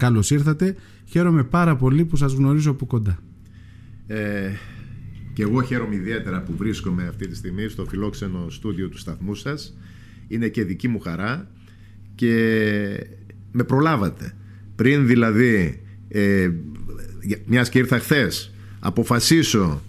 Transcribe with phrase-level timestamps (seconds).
[0.00, 0.76] Καλώς ήρθατε.
[1.04, 3.18] Χαίρομαι πάρα πολύ που σας γνωρίζω από κοντά.
[4.06, 4.50] Ε,
[5.32, 9.76] και εγώ χαίρομαι ιδιαίτερα που βρίσκομαι αυτή τη στιγμή στο φιλόξενο στούντιο του σταθμού σας.
[10.28, 11.50] Είναι και δική μου χαρά
[12.14, 12.34] και
[13.52, 14.36] με προλάβατε.
[14.76, 16.50] Πριν δηλαδή, ε,
[17.46, 19.82] μιας και ήρθα χθες, αποφασίσω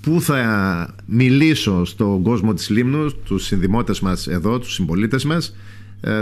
[0.00, 5.54] πού θα μιλήσω στον κόσμο της Λίμνου, τους συνδημότες μας εδώ, τους συμπολίτες μας, ε,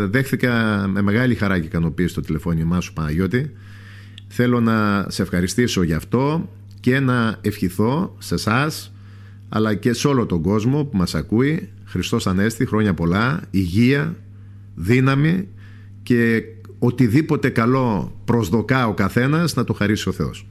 [0.08, 3.52] δέχθηκα με μεγάλη χαρά και ικανοποίηση το τηλεφώνημά σου Παναγιώτη.
[4.28, 8.92] Θέλω να σε ευχαριστήσω γι' αυτό και να ευχηθώ σε εσάς,
[9.48, 14.16] αλλά και σε όλο τον κόσμο που μας ακούει Χριστός Ανέστη, χρόνια πολλά, υγεία,
[14.74, 15.48] δύναμη
[16.02, 16.42] και
[16.78, 20.46] οτιδήποτε καλό προσδοκά ο καθένας να το χαρίσει ο Θεός.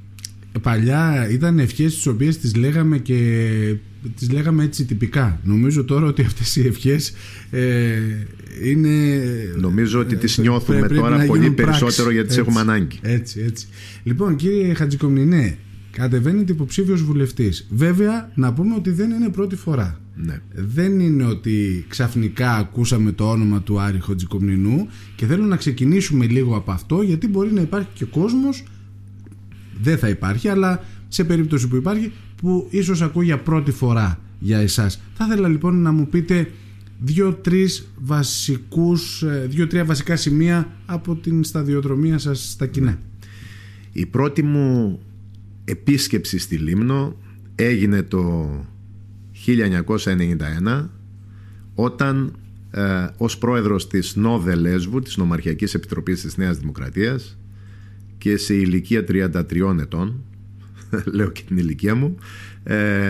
[0.62, 3.76] Παλιά ήταν ευχές τις οποίες τις λέγαμε και
[4.16, 5.40] τις λέγαμε έτσι τυπικά.
[5.44, 7.14] Νομίζω τώρα ότι αυτές οι ευχές
[7.50, 8.00] ε,
[8.64, 8.90] είναι...
[9.56, 13.00] Νομίζω ότι τις ε, νιώθουμε τώρα πολύ περισσότερο γιατί τις έχουμε ανάγκη.
[13.02, 13.68] Έτσι, έτσι.
[14.04, 15.58] Λοιπόν κύριε Χατζικομνηνέ,
[15.92, 17.68] κατεβαίνετε υποψήφιος βουλευτής.
[17.70, 20.02] Βέβαια, να πούμε ότι δεν είναι πρώτη φορά.
[20.16, 20.42] Ναι.
[20.56, 26.56] Δεν είναι ότι ξαφνικά ακούσαμε το όνομα του Άρη Χατζικομνηνού και θέλω να ξεκινήσουμε λίγο
[26.56, 28.64] από αυτό γιατί μπορεί να υπάρχει και κόσμος.
[29.82, 34.58] Δεν θα υπάρχει, αλλά σε περίπτωση που υπάρχει, που ίσως ακούει για πρώτη φορά για
[34.58, 35.02] εσάς.
[35.14, 36.52] Θα ήθελα λοιπόν να μου πείτε
[37.00, 43.00] δύο-τρεις βασικούς, ε, δύο-τρία βασικά σημεία από την σταδιοδρομία σας στα κοινά.
[43.92, 45.00] Η πρώτη μου
[45.66, 47.16] επίσκεψη στη Λίμνο
[47.56, 48.50] έγινε το
[49.46, 50.90] 1991
[51.76, 52.36] όταν
[52.72, 57.38] ε, ως πρόεδρος της ΝΟΔΕ Λέσβου, της Νομαρχιακής Επιτροπής της Νέας Δημοκρατίας
[58.18, 60.24] και σε ηλικία 33 ετών,
[61.16, 62.18] λέω και την ηλικία μου,
[62.64, 63.10] ε,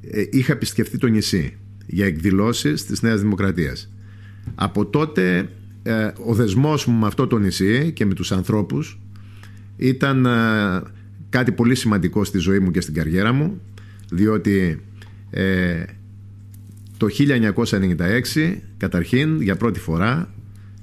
[0.00, 3.92] ε, είχα επισκεφτεί το νησί για εκδηλώσεις της Νέας Δημοκρατίας.
[4.54, 5.48] Από τότε
[5.82, 8.98] ε, ο δεσμός μου με αυτό το νησί και με τους ανθρώπους
[9.76, 10.26] ήταν
[11.28, 13.60] κάτι πολύ σημαντικό στη ζωή μου και στην καριέρα μου
[14.10, 14.82] διότι
[15.30, 15.84] ε,
[16.96, 17.06] το
[18.34, 20.34] 1996 καταρχήν για πρώτη φορά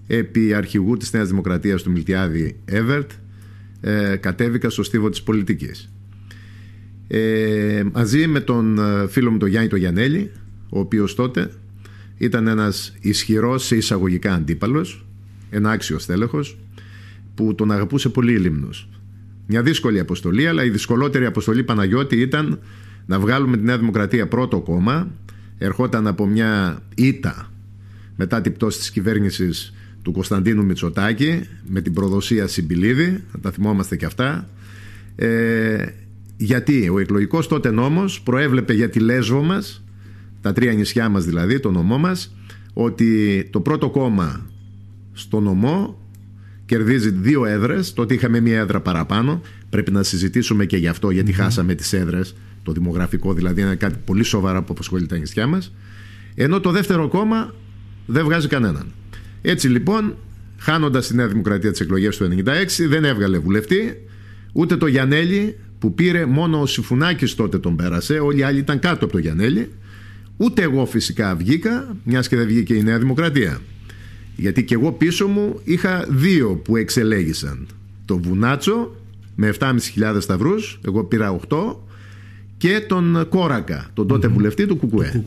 [0.07, 3.11] επί αρχηγού της Νέας Δημοκρατίας του Μιλτιάδη Εύερτ
[3.81, 5.93] ε, κατέβηκα στο στίβο της πολιτικής
[7.07, 10.31] ε, μαζί με τον ε, φίλο μου τον Γιάννη τον Γιανέλη
[10.69, 11.51] ο οποίος τότε
[12.17, 15.05] ήταν ένας ισχυρός σε εισαγωγικά αντίπαλος
[15.49, 16.57] ένα άξιος τέλεχος
[17.35, 18.89] που τον αγαπούσε πολύ η Λίμνος
[19.53, 22.59] μια δύσκολη αποστολή, αλλά η δυσκολότερη αποστολή Παναγιώτη ήταν
[23.05, 25.11] να βγάλουμε τη Νέα Δημοκρατία πρώτο κόμμα.
[25.57, 27.51] Ερχόταν από μια ήττα
[28.15, 33.95] μετά την πτώση της κυβέρνησης του Κωνσταντίνου Μητσοτάκη με την προδοσία Συμπιλίδη, θα τα θυμόμαστε
[33.95, 34.49] και αυτά.
[35.15, 35.85] Ε,
[36.37, 39.83] γιατί ο εκλογικός τότε νόμος προέβλεπε για τη Λέσβο μας,
[40.41, 42.35] τα τρία νησιά μας δηλαδή, το νομό μας,
[42.73, 44.49] ότι το πρώτο κόμμα
[45.13, 45.99] στο νομό
[46.65, 47.93] κερδίζει δύο έδρες.
[47.93, 49.41] Τότε είχαμε μία έδρα παραπάνω.
[49.69, 52.35] Πρέπει να συζητήσουμε και γι' αυτό, γιατί χάσαμε τις έδρες.
[52.63, 55.73] Το δημογραφικό δηλαδή είναι κάτι πολύ σοβαρό που απασχολεί τα νησιά μας.
[56.35, 57.53] Ενώ το δεύτερο κόμμα
[58.05, 58.85] δεν βγάζει κανέναν.
[59.41, 60.15] Έτσι λοιπόν,
[60.57, 64.07] χάνοντας τη Νέα Δημοκρατία τις εκλογές του 1996, δεν έβγαλε βουλευτή,
[64.53, 68.19] ούτε το Γιανέλη που πήρε μόνο ο Συμφουνάκη τότε τον πέρασε.
[68.19, 69.71] Όλοι οι άλλοι ήταν κάτω από το Γιανέλη.
[70.37, 73.61] Ούτε εγώ φυσικά βγήκα, μιας και δεν βγήκε η Νέα Δημοκρατία.
[74.35, 77.67] Γιατί και εγώ πίσω μου είχα δύο που εξελέγησαν.
[78.05, 78.95] Το Βουνάτσο
[79.35, 79.75] με 7.500
[80.19, 81.75] σταυρούς, εγώ πήρα 8
[82.57, 85.23] και τον Κόρακα, τον τοτε βουλευτή του Κουκουέ.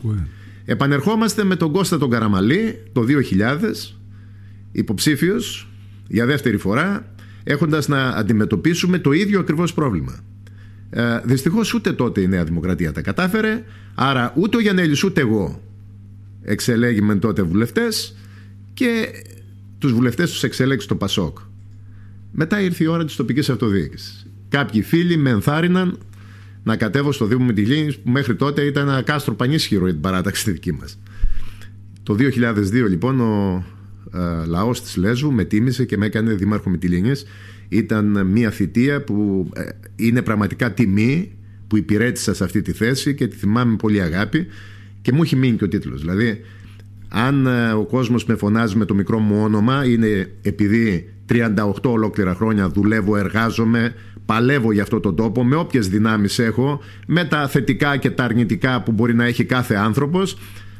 [0.65, 3.94] Επανερχόμαστε με τον Κώστα τον Καραμαλή το 2000,
[4.75, 5.69] υποψήφιος
[6.07, 7.13] για δεύτερη φορά,
[7.43, 10.19] έχοντας να αντιμετωπίσουμε το ίδιο ακριβώς πρόβλημα.
[10.89, 13.63] Ε, Δυστυχώς ούτε τότε η Νέα Δημοκρατία τα κατάφερε,
[13.95, 15.61] άρα ούτε ο Γιαννέλης ούτε εγώ
[16.45, 18.15] εξελέγημεν τότε βουλευτές
[18.73, 19.07] και
[19.77, 21.37] τους βουλευτές τους εξέλεξε το Πασόκ.
[22.31, 24.25] Μετά ήρθε η ώρα της τοπικής αυτοδιοίκησης.
[24.49, 25.97] Κάποιοι φίλοι με ενθάρρυναν
[26.63, 30.43] να κατέβω στο Δήμο Μητυλίνης που μέχρι τότε ήταν ένα κάστρο πανίσχυρο για την παράταξη
[30.43, 30.99] τη δική μας.
[32.03, 33.63] Το 2002 λοιπόν ο
[34.15, 37.25] ε, λαός της Λέσβου με τίμησε και με έκανε δήμαρχο Μητυλίνης.
[37.69, 39.63] Ήταν μια θητεία που ε,
[39.95, 41.31] είναι πραγματικά τιμή
[41.67, 44.47] που υπηρέτησα σε αυτή τη θέση και τη θυμάμαι πολύ αγάπη
[45.01, 46.01] και μου έχει μείνει και ο τίτλος.
[46.01, 46.41] Δηλαδή
[47.09, 52.33] αν ε, ο κόσμος με φωνάζει με το μικρό μου όνομα είναι επειδή 38 ολόκληρα
[52.33, 53.93] χρόνια δουλεύω, εργάζομαι,
[54.25, 58.81] παλεύω για αυτό τον τόπο με όποιες δυνάμεις έχω, με τα θετικά και τα αρνητικά
[58.81, 60.37] που μπορεί να έχει κάθε άνθρωπος,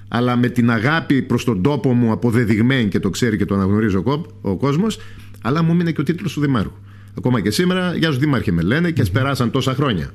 [0.07, 3.95] αλλά με την αγάπη προς τον τόπο μου αποδεδειγμένη και το ξέρει και το αναγνωρίζει
[4.41, 4.99] ο κόσμος,
[5.41, 6.77] αλλά μου μείνει και ο τίτλος του Δημάρχου.
[7.17, 10.11] Ακόμα και σήμερα, για σου Δήμαρχε με λένε και ας περάσαν τόσα χρόνια.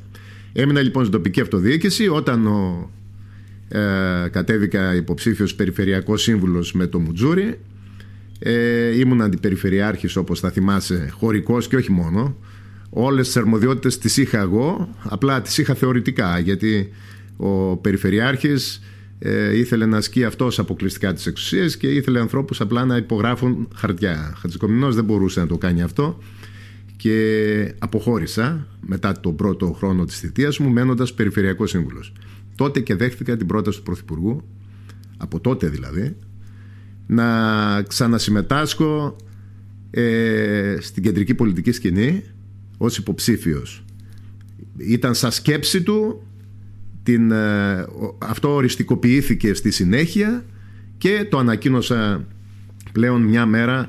[0.53, 2.91] Έμεινα λοιπόν στην τοπική αυτοδιοίκηση όταν ο
[3.69, 7.59] ε, κατέβηκα υποψήφιος περιφερειακός σύμβουλος με το Μουτζούρι
[8.39, 12.37] ε, ήμουν αντιπεριφερειάρχης όπως θα θυμάσαι χωρικός και όχι μόνο
[12.91, 16.93] όλες τις αρμοδιότητες τις είχα εγώ απλά τις είχα θεωρητικά γιατί
[17.37, 18.83] ο περιφερειάρχης
[19.22, 24.34] ε, ήθελε να ασκεί αυτός αποκλειστικά τις εξουσίες και ήθελε ανθρώπους απλά να υπογράφουν χαρτιά.
[24.37, 26.19] Χατζικομινός δεν μπορούσε να το κάνει αυτό
[26.96, 32.12] και αποχώρησα μετά τον πρώτο χρόνο της θητείας μου μένοντας περιφερειακός σύμβουλος.
[32.56, 34.43] Τότε και δέχτηκα την πρόταση του Πρωθυπουργού,
[35.17, 36.17] από τότε δηλαδή,
[37.06, 39.17] να ξανασυμμετάσχω
[39.90, 42.22] ε, στην κεντρική πολιτική σκηνή
[42.78, 43.84] ως υποψήφιος.
[44.76, 46.22] Ήταν σαν σκέψη του,
[47.02, 47.87] την, ε,
[48.19, 50.44] αυτό οριστικοποιήθηκε στη συνέχεια
[50.99, 52.26] και το ανακοίνωσα
[52.93, 53.88] πλέον μια μέρα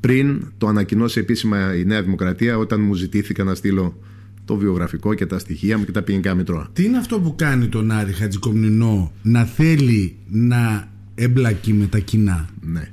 [0.00, 3.98] πριν το ανακοινώσει επίσημα η Νέα Δημοκρατία όταν μου ζητήθηκα να στείλω
[4.44, 6.68] το βιογραφικό και τα στοιχεία μου και τα ποινικά μητρώα.
[6.72, 12.48] Τι είναι αυτό που κάνει τον Άρη Χατζικομνηνό να θέλει να εμπλακεί με τα κοινά;
[12.60, 12.90] Ναι.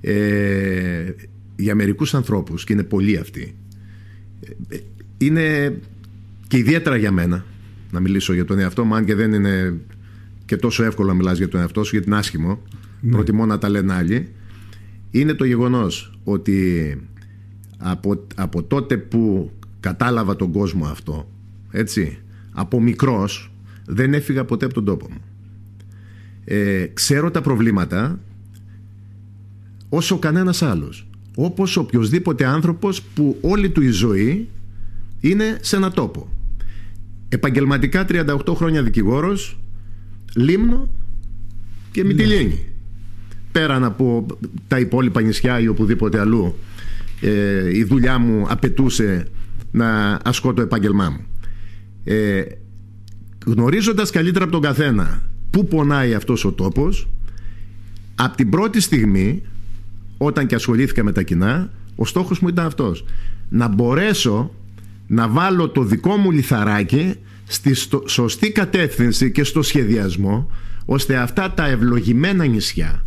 [0.00, 1.14] Ε,
[1.56, 3.54] για μερικούς ανθρώπους και είναι πολλοί αυτοί
[4.68, 4.76] ε,
[5.18, 5.78] είναι
[6.48, 7.44] και ιδιαίτερα για μένα
[7.90, 9.80] να μιλήσω για τον εαυτό μου αν και δεν είναι
[10.44, 12.62] και τόσο εύκολο να μιλάς για τον εαυτό σου γιατί είναι άσχημο.
[13.00, 13.10] Ναι.
[13.10, 14.32] προτιμώ να τα λένε άλλοι.
[15.10, 16.96] Είναι το γεγονός ότι
[17.78, 19.50] από, από τότε που
[19.80, 21.30] κατάλαβα τον κόσμο αυτό
[21.70, 22.18] έτσι
[22.52, 23.52] από μικρός
[23.86, 25.20] δεν έφυγα ποτέ από τον τόπο μου.
[26.44, 28.20] Ε, ξέρω τα προβλήματα
[29.88, 31.06] όσο κανένας άλλος.
[31.34, 34.48] Όπως οποιοδήποτε άνθρωπος που όλη του η ζωή
[35.20, 36.28] είναι σε ένα τόπο
[37.32, 39.58] επαγγελματικά 38 χρόνια δικηγόρος
[40.36, 40.88] Λίμνο
[41.92, 42.54] και Μυτιλίνη ναι.
[43.52, 44.26] πέραν από
[44.68, 46.54] τα υπόλοιπα νησιά ή οπουδήποτε αλλού
[47.20, 49.26] ε, η δουλειά μου απαιτούσε
[49.70, 51.24] να ασκώ το επάγγελμά μου.
[52.04, 52.42] Ε,
[53.46, 57.08] γνωρίζοντας καλύτερα από τον καθένα πού πονάει αυτός ο τόπος
[58.14, 59.42] από την πρώτη στιγμή
[60.18, 63.04] όταν και ασχολήθηκα με τα κοινά ο στόχος μου ήταν αυτός.
[63.48, 64.54] Να μπορέσω
[65.10, 67.14] να βάλω το δικό μου λιθαράκι
[67.44, 67.76] στη
[68.06, 70.50] σωστή κατεύθυνση και στο σχεδιασμό
[70.84, 73.02] ώστε αυτά τα ευλογημένα νησιά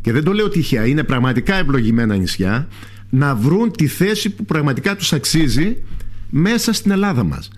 [0.00, 2.68] και δεν το λέω τυχαία, είναι πραγματικά ευλογημένα νησιά
[3.10, 5.82] να βρουν τη θέση που πραγματικά τους αξίζει
[6.30, 7.50] μέσα στην Ελλάδα μας.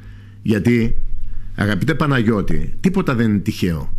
[0.43, 0.97] Γιατί,
[1.55, 3.97] αγαπητέ Παναγιώτη, τίποτα δεν είναι τυχαίο.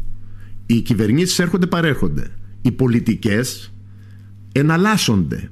[0.65, 2.27] Οι κυβερνήσεις έρχονται παρέρχονται.
[2.61, 3.73] Οι πολιτικές
[4.51, 5.49] εναλλάσσονται.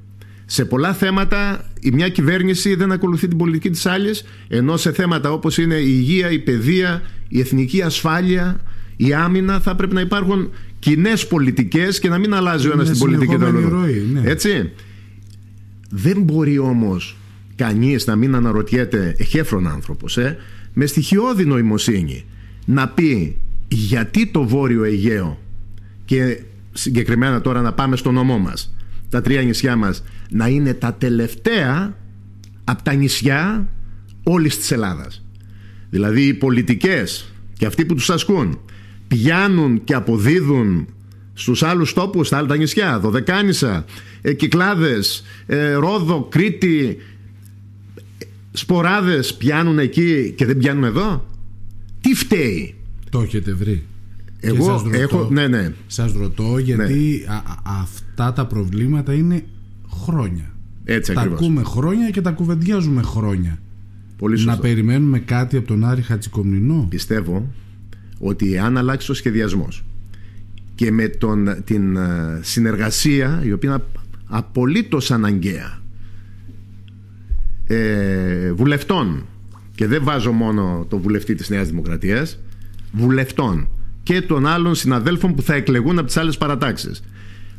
[0.50, 5.32] Σε πολλά θέματα η μια κυβέρνηση δεν ακολουθεί την πολιτική της άλλης ενώ σε θέματα
[5.32, 8.60] όπως είναι η υγεία, η παιδεία, η εθνική ασφάλεια,
[8.96, 10.50] η άμυνα θα πρέπει να υπάρχουν
[10.80, 13.70] κοινές πολιτικές και να μην αλλάζει ο ένας την πολιτική του άλλου.
[14.14, 14.22] Ναι.
[14.24, 14.72] Έτσι.
[15.90, 17.18] Δεν μπορεί όμως
[17.56, 20.38] κανείς να μην αναρωτιέται εχέφρον άνθρωπος ε,
[20.74, 22.26] με στοιχειώδη νοημοσύνη
[22.66, 25.40] να πει γιατί το Βόρειο Αιγαίο
[26.06, 26.42] και
[26.74, 28.77] συγκεκριμένα τώρα να πάμε στο νομό μας
[29.10, 31.98] τα τρία νησιά μας να είναι τα τελευταία
[32.64, 33.70] από τα νησιά
[34.24, 35.26] όλης της Ελλάδας.
[35.90, 38.60] Δηλαδή οι πολιτικές και αυτοί που τους ασκούν
[39.08, 40.88] πιάνουν και αποδίδουν
[41.34, 43.86] στους άλλους τόπους, στα άλλα τα νησιά, Δωδεκάνησα,
[44.22, 46.98] ε, Κυκλάδες, ε, Ρόδο, Κρήτη,
[48.52, 51.26] Σποράδες πιάνουν εκεί και δεν πιάνουν εδώ.
[52.02, 52.76] Τι φταίει;
[53.10, 53.86] Το έχετε βρει.
[54.40, 55.74] Εγώ σας ρωτώ, έχω, ναι, ναι.
[55.88, 57.34] Σας ρωτώ γιατί ναι.
[57.64, 59.44] αυτά τα προβλήματα είναι
[59.90, 60.56] χρόνια.
[60.84, 63.60] Έτσι τα ακούμε χρόνια και τα κουβεντιάζουμε χρόνια.
[64.18, 66.86] Πολύ Να περιμένουμε κάτι από τον Άρη Χατσικομνηνό.
[66.90, 67.54] Πιστεύω
[68.20, 69.86] ότι αν αλλάξει ο σχεδιασμός
[70.76, 73.84] και με τον, την ε, συνεργασία η οποία είναι
[74.26, 75.82] απολύτως αναγκαία
[77.68, 79.26] ε, βουλευτών
[79.76, 82.40] και δεν βάζω μόνο το βουλευτή της Νέας Δημοκρατίας
[82.92, 83.68] βουλευτών
[84.08, 87.04] και των άλλων συναδέλφων που θα εκλεγούν από τις άλλες παρατάξεις.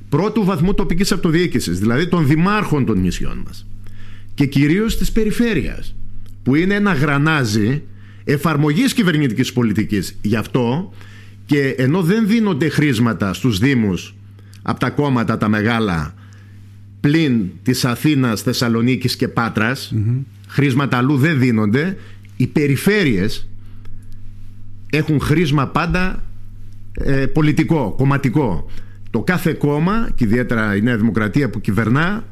[0.08, 3.66] Πρώτου βαθμού τοπικής αυτοδιοίκησης, δηλαδή των δημάρχων των νησιών μας.
[4.34, 5.94] Και κυρίως της περιφέρειας,
[6.42, 7.82] που είναι ένα γρανάζι
[8.24, 10.16] εφαρμογής κυβερνητικής πολιτικής.
[10.22, 10.92] Γι' αυτό
[11.46, 14.14] και ενώ δεν δίνονται χρήματα στους Δήμους
[14.62, 16.14] από τα κόμματα τα μεγάλα
[17.00, 19.94] πλην της Αθήνας, Θεσσαλονίκης και πατρας
[20.48, 21.96] χρήματα αλλού δεν δίνονται
[22.36, 23.48] οι περιφέρειες
[24.90, 26.22] έχουν χρήσμα πάντα
[27.04, 28.70] ε, πολιτικό, κομματικό.
[29.10, 32.24] Το κάθε κόμμα και ιδιαίτερα η Νέα Δημοκρατία που κυβερνά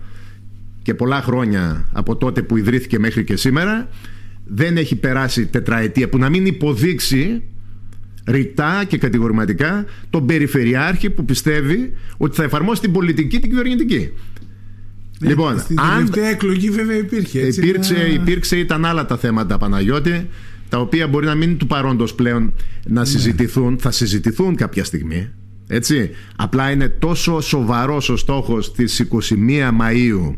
[0.83, 3.89] και πολλά χρόνια από τότε που ιδρύθηκε μέχρι και σήμερα
[4.45, 7.43] δεν έχει περάσει τετραετία που να μην υποδείξει
[8.27, 14.13] ρητά και κατηγορηματικά τον περιφερειάρχη που πιστεύει ότι θα εφαρμόσει την πολιτική την κυβερνητική.
[15.21, 17.41] Ε, λοιπόν, στην τελευταία εκλογή βέβαια υπήρχε.
[17.41, 20.29] Έτσι, υπήρξε, υπήρξε, ήταν άλλα τα θέματα Παναγιώτη
[20.69, 22.53] τα οποία μπορεί να μην είναι του παρόντος πλέον
[22.87, 23.07] να ναι.
[23.07, 25.31] συζητηθούν, θα συζητηθούν κάποια στιγμή
[25.67, 26.11] Έτσι.
[26.37, 29.19] Απλά είναι τόσο σοβαρός ο στόχος της 21
[29.81, 30.35] Μαΐου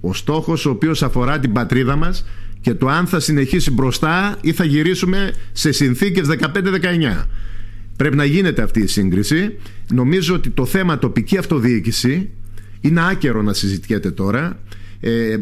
[0.00, 2.24] ο στόχος ο οποίος αφορά την πατρίδα μας
[2.60, 7.24] και το αν θα συνεχίσει μπροστά ή θα γυρίσουμε σε συνθήκες 15-19.
[7.96, 9.56] Πρέπει να γίνεται αυτή η σύγκριση.
[9.92, 12.30] Νομίζω ότι το θέμα τοπική αυτοδιοίκηση
[12.80, 14.62] είναι άκερο να συζητιέται τώρα.
[15.00, 15.36] Ε,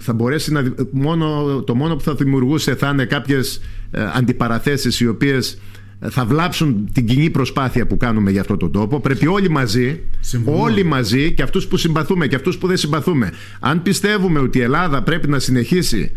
[0.00, 5.08] θα μπορέσει να, μόνο, το μόνο που θα δημιουργούσε θα είναι κάποιες ε, αντιπαραθέσεις οι
[5.08, 5.58] οποίες
[6.00, 9.00] θα βλάψουν την κοινή προσπάθεια που κάνουμε για αυτό τον τόπο.
[9.00, 10.00] Πρέπει όλοι μαζί,
[10.44, 13.32] όλοι μαζί και αυτούς που συμπαθούμε και αυτούς που δεν συμπαθούμε.
[13.60, 16.12] Αν πιστεύουμε ότι η Ελλάδα πρέπει να συνεχίσει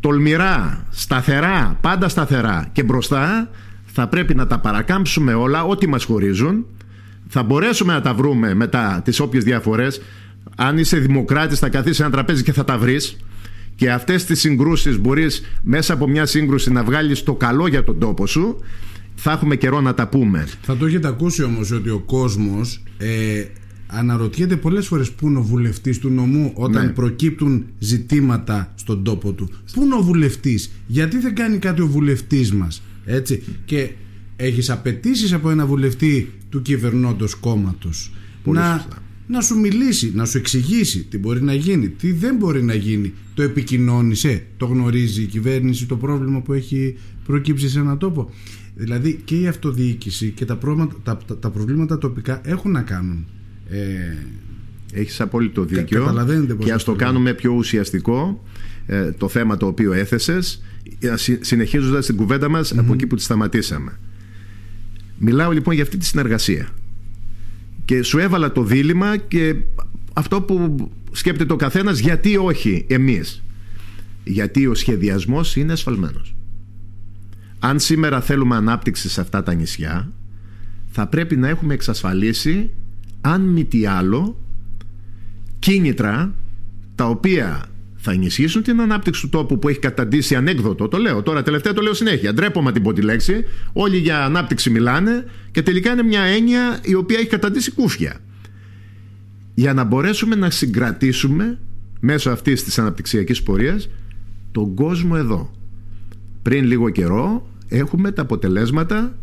[0.00, 3.50] τολμηρά, σταθερά, πάντα σταθερά και μπροστά,
[3.84, 6.66] θα πρέπει να τα παρακάμψουμε όλα, ό,τι μας χωρίζουν.
[7.28, 10.00] Θα μπορέσουμε να τα βρούμε μετά τις όποιες διαφορές.
[10.56, 13.16] Αν είσαι δημοκράτης θα καθίσεις ένα τραπέζι και θα τα βρεις
[13.74, 17.98] και αυτές τις συγκρούσεις μπορείς μέσα από μια σύγκρουση να βγάλεις το καλό για τον
[17.98, 18.58] τόπο σου
[19.14, 20.46] θα έχουμε καιρό να τα πούμε.
[20.62, 23.44] Θα το έχετε ακούσει όμως ότι ο κόσμος ε,
[23.86, 26.92] αναρωτιέται πολλές φορές πού είναι ο βουλευτής του νομού όταν ναι.
[26.92, 29.50] προκύπτουν ζητήματα στον τόπο του.
[29.72, 32.82] Πού είναι ο βουλευτής, γιατί δεν κάνει κάτι ο βουλευτής μας.
[33.04, 33.90] Έτσι; Και
[34.36, 38.12] έχεις απαιτήσεις από ένα βουλευτή του κυβερνώντος κόμματος
[38.44, 38.86] να,
[39.26, 43.12] να σου μιλήσει, να σου εξηγήσει τι μπορεί να γίνει, τι δεν μπορεί να γίνει.
[43.34, 48.30] Το επικοινώνησε, το γνωρίζει η κυβέρνηση το πρόβλημα που έχει προκύψει σε έναν τόπο.
[48.74, 53.26] Δηλαδή και η αυτοδιοίκηση και τα, προβλήματα, τα, τα προβλήματα τοπικά έχουν να κάνουν.
[53.68, 54.16] Ε,
[54.96, 56.26] Έχεις απόλυτο δίκιο
[56.58, 58.42] και ας το κάνουμε πιο ουσιαστικό
[58.86, 60.62] ε, το θέμα το οποίο έθεσες
[60.98, 63.98] ε, συνεχίζοντας την κουβέντα μας από εκεί που τη σταματήσαμε.
[65.18, 66.68] Μιλάω λοιπόν για αυτή τη συνεργασία
[67.84, 69.56] και σου έβαλα το δίλημα και
[70.12, 73.42] αυτό που σκέπτεται ο καθένας γιατί όχι εμείς.
[74.24, 76.34] Γιατί ο σχεδιασμός είναι ασφαλμένος
[77.64, 80.12] αν σήμερα θέλουμε ανάπτυξη σε αυτά τα νησιά
[80.90, 82.70] θα πρέπει να έχουμε εξασφαλίσει
[83.20, 84.38] αν μη τι άλλο
[85.58, 86.34] κίνητρα
[86.94, 87.66] τα οποία
[88.04, 90.88] θα ενισχύσουν την ανάπτυξη του τόπου που έχει καταντήσει ανέκδοτο.
[90.88, 92.34] Το λέω τώρα, τελευταία το λέω συνέχεια.
[92.34, 93.44] Ντρέπομαι την πω τη λέξη.
[93.72, 98.16] Όλοι για ανάπτυξη μιλάνε και τελικά είναι μια έννοια η οποία έχει καταντήσει κούφια.
[99.54, 101.58] Για να μπορέσουμε να συγκρατήσουμε
[102.00, 103.88] μέσω αυτής της αναπτυξιακής πορείας
[104.52, 105.50] τον κόσμο εδώ.
[106.42, 109.18] Πριν λίγο καιρό έχουμε τα αποτελέσματα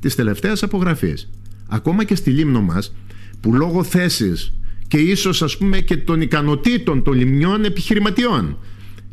[0.00, 1.30] της τελευταίας απογραφής.
[1.68, 2.94] Ακόμα και στη Λίμνο μας
[3.40, 4.52] που λόγω θέσης
[4.88, 8.58] και ίσως ας πούμε και των ικανοτήτων των λιμνιών επιχειρηματιών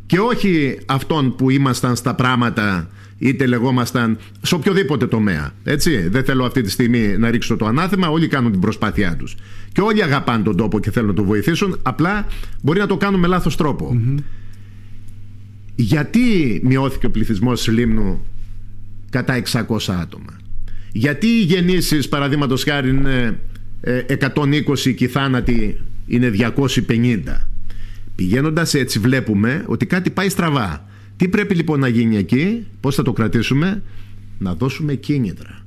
[0.06, 5.52] και όχι αυτών που ήμασταν στα πράγματα είτε λεγόμασταν σε οποιοδήποτε τομέα.
[5.64, 9.36] Έτσι, δεν θέλω αυτή τη στιγμή να ρίξω το ανάθεμα, όλοι κάνουν την προσπάθειά τους.
[9.72, 12.28] Και όλοι αγαπάνε τον τόπο και θέλουν να το βοηθήσουν, απλά
[12.62, 13.58] μπορεί να το κάνουν με λάθος
[15.76, 18.26] Γιατί μειώθηκε ο πληθυσμός Λίμνου
[19.10, 20.40] κατά 600 άτομα;
[20.92, 23.40] Γιατί οι γεννήσεις παραδείγματος χάρη είναι
[23.84, 27.20] 120 ε, και οι θάνατοι είναι 250.
[28.16, 30.86] Πηγαίνοντας έτσι βλέπουμε ότι κάτι πάει στραβά.
[31.18, 33.84] Τι πρέπει λοιπόν να γίνει εκεί, πώς θα το κρατήσουμε,
[34.38, 35.66] να δώσουμε κίνητρα.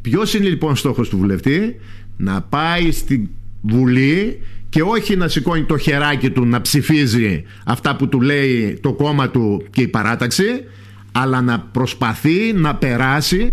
[0.00, 1.76] Ποιος είναι λοιπόν στόχος του βουλευτή,
[2.16, 3.30] να πάει στη
[3.62, 8.92] Βουλή και όχι να σηκώνει το χεράκι του να ψηφίζει αυτά που του λέει το
[8.92, 10.44] κόμμα του και η παράταξη
[11.12, 13.52] αλλά να προσπαθεί να περάσει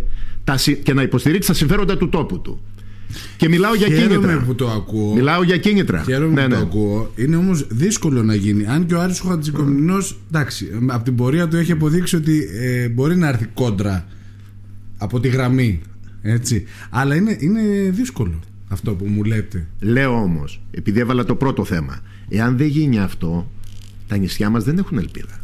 [0.83, 2.61] και να υποστηρίξει τα συμφέροντα του τόπου του.
[3.37, 4.43] Και μιλάω για Χαίρομαι κίνητρα.
[4.45, 5.13] που το ακούω.
[5.13, 6.03] Μιλάω για κίνητρα.
[6.03, 6.55] Χαίρομαι ναι, που ναι.
[6.55, 7.11] το ακούω.
[7.15, 8.65] Είναι όμως δύσκολο να γίνει.
[8.65, 9.39] Αν και ο Άρης ο
[10.29, 14.07] εντάξει, από την πορεία του έχει αποδείξει ότι ε, μπορεί να έρθει κόντρα
[14.97, 15.81] από τη γραμμή.
[16.21, 16.63] Έτσι.
[16.89, 19.67] Αλλά είναι, είναι δύσκολο αυτό που μου λέτε.
[19.79, 23.51] Λέω όμως, επειδή έβαλα το πρώτο θέμα, εάν δεν γίνει αυτό,
[24.07, 25.43] τα νησιά μας δεν έχουν ελπίδα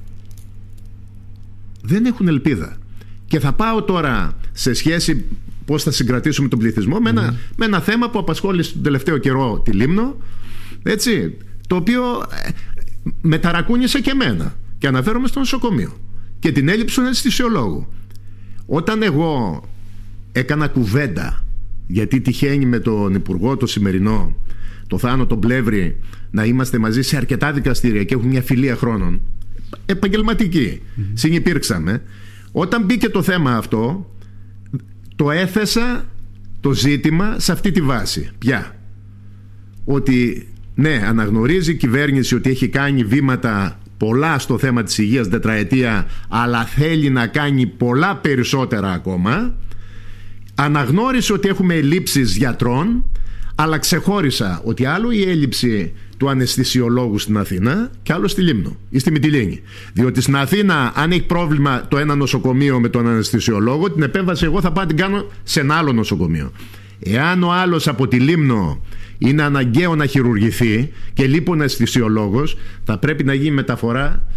[1.81, 2.77] δεν έχουν ελπίδα.
[3.25, 5.25] Και θα πάω τώρα σε σχέση
[5.69, 9.61] πώς θα συγκρατήσουμε τον πληθυσμό με ένα, με ένα θέμα που απασχόλησε τον τελευταίο καιρό
[9.65, 10.17] τη Λίμνο
[10.83, 12.03] έτσι, το οποίο
[12.45, 12.49] ε,
[13.21, 15.97] με ταρακούνησε και εμένα και αναφέρομαι στο νοσοκομείο
[16.39, 17.87] και την έλλειψη του αισθησιολόγου.
[18.65, 19.63] Όταν εγώ
[20.31, 21.45] έκανα κουβέντα
[21.87, 24.35] γιατί τυχαίνει με τον Υπουργό το σημερινό
[24.87, 25.99] το Θάνο τον Πλεύρη
[26.31, 29.21] να είμαστε μαζί σε αρκετά δικαστήρια και έχουμε μια φιλία χρόνων
[29.85, 30.81] επαγγελματική.
[30.81, 31.01] Mm-hmm.
[31.13, 32.01] Συνυπήρξαμε.
[32.51, 34.09] Όταν μπήκε το θέμα αυτό,
[35.19, 36.05] το έθεσα
[36.59, 38.29] το ζήτημα σε αυτή τη βάση.
[38.37, 38.75] Ποια;
[39.85, 46.07] Ότι ναι, αναγνωρίζει η κυβέρνηση ότι έχει κάνει βήματα πολλά στο θέμα της υγείας τετραετία
[46.29, 49.55] αλλά θέλει να κάνει πολλά περισσότερα ακόμα
[50.55, 53.05] αναγνώρισε ότι έχουμε ελλείψεις γιατρών
[53.55, 58.99] αλλά ξεχώρισα ότι άλλο η έλλειψη του αναισθησιολόγου στην Αθήνα και άλλο στη Λίμνο ή
[58.99, 59.61] στη Μυτιλίνη.
[59.93, 64.61] Διότι στην Αθήνα, αν έχει πρόβλημα το ένα νοσοκομείο με τον αναισθησιολόγο, την επέμβαση εγώ
[64.61, 66.51] θα πάω να την κάνω σε ένα άλλο νοσοκομείο.
[66.99, 68.81] Εάν ο άλλος από τη Λίμνο
[69.17, 74.27] είναι αναγκαίο να χειρουργηθεί και λείπει ο αισθησιολόγος θα πρέπει να γίνει μεταφορά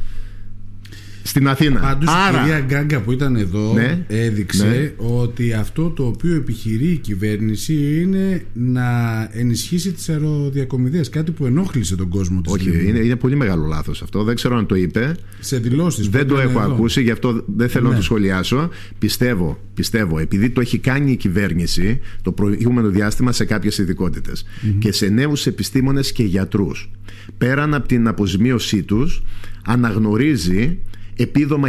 [1.22, 1.80] στην Αθήνα.
[1.80, 4.04] Πάντως η κυρία Γκάγκα που ήταν εδώ Ναι.
[4.08, 4.92] έδειξε Ναι.
[4.96, 8.84] ότι αυτό το οποίο επιχειρεί η κυβέρνηση είναι να
[9.32, 11.08] ενισχύσει τις αεροδιακομιδίες.
[11.08, 12.88] Κάτι που ενόχλησε τον κόσμο της Όχι, Λίμνου.
[12.88, 14.22] είναι, είναι πολύ μεγάλο λάθος αυτό.
[14.24, 15.14] Δεν ξέρω αν το είπε.
[15.40, 16.72] Σε δηλώσεις που Δεν το έκανε έχω εδώ.
[16.72, 17.90] ακούσει, γι' αυτό δεν θέλω Ναι.
[17.90, 18.68] να το σχολιάσω.
[18.98, 24.44] Πιστεύω, πιστεύω, επειδή το έχει κάνει η κυβέρνηση το προηγούμενο διάστημα σε κάποιες ειδικότητες
[24.78, 26.90] και σε νέους επιστήμονες και γιατρούς.
[27.38, 29.22] Πέραν από την αποζημίωσή τους,
[29.64, 30.78] αναγνωρίζει
[31.16, 31.68] επίδομα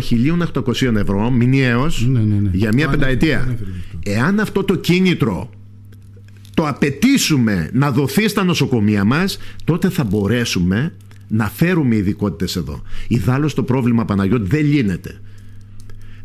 [0.53, 2.49] 1.800 ευρώ μηνιαίως Ναι, ναι, ναι.
[2.53, 3.37] για μία Το ανέφερε, πενταετία.
[3.37, 3.99] το ανέφερε αυτό.
[4.11, 5.49] Εάν αυτό το κίνητρο
[6.53, 10.93] το απαιτήσουμε να δοθεί στα νοσοκομεία μας τότε θα μπορέσουμε
[11.27, 12.81] να φέρουμε ειδικότητες εδώ.
[13.07, 15.19] Ιδάλλως το πρόβλημα Παναγιώτη δεν λύνεται.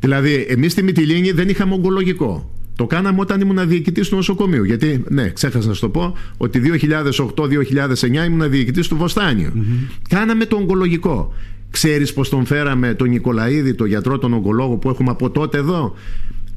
[0.01, 2.51] Δηλαδή, εμείς στη Μυτιλίνη δεν είχαμε ογκολογικό.
[2.77, 4.65] Το κάναμε όταν ήμουν διοικητής του νοσοκομείου.
[4.65, 9.51] Γιατί, ναι, ξέχασα να σου το πω, ότι 2008-2009 ήμουν διοικητής του βοστανιου
[10.09, 11.33] Κάναμε το ογκολογικό.
[11.71, 15.95] Ξέρεις πώ τον φέραμε τον Νικολαίδη, τον γιατρό, τον ογκολόγο που έχουμε από τότε εδώ;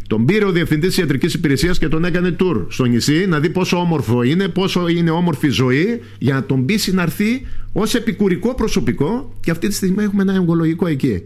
[0.08, 3.50] Τον πήρε ο διευθυντής της ιατρικής υπηρεσίας και τον έκανε tour στο νησί να δει
[3.50, 8.56] πόσο όμορφο είναι, πόσο είναι όμορφη ζωή, για να τον πείσει να έρθει ως επικουρικό
[8.56, 9.34] προσωπικό.
[9.40, 11.22] Και αυτή τη στιγμή έχουμε ένα ογκολογικό εκεί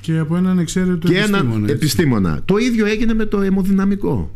[0.00, 1.38] Και από έναν εξαίρετο και επιστήμονα.
[1.48, 1.74] έναν έτσι.
[1.74, 2.42] επιστήμονα.
[2.44, 4.34] Το ίδιο έγινε με το αιμοδυναμικό.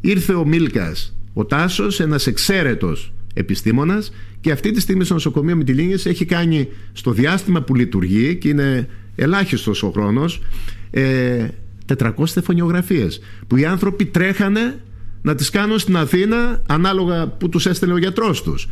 [0.00, 6.06] Ήρθε ο Μίλκας, ο Τάσος, ένας εξαίρετος επιστήμονας και αυτή τη στιγμή στο νοσοκομείο Μυτιλίνης
[6.06, 10.42] έχει κάνει στο διάστημα που λειτουργεί και είναι ελάχιστος ο χρόνος
[10.90, 11.48] ε,
[11.98, 14.80] 400 στεφανιογραφίες που οι άνθρωποι τρέχανε
[15.22, 18.68] να τις κάνουν στην Αθήνα ανάλογα που τους έστελνε ο γιατρός τους.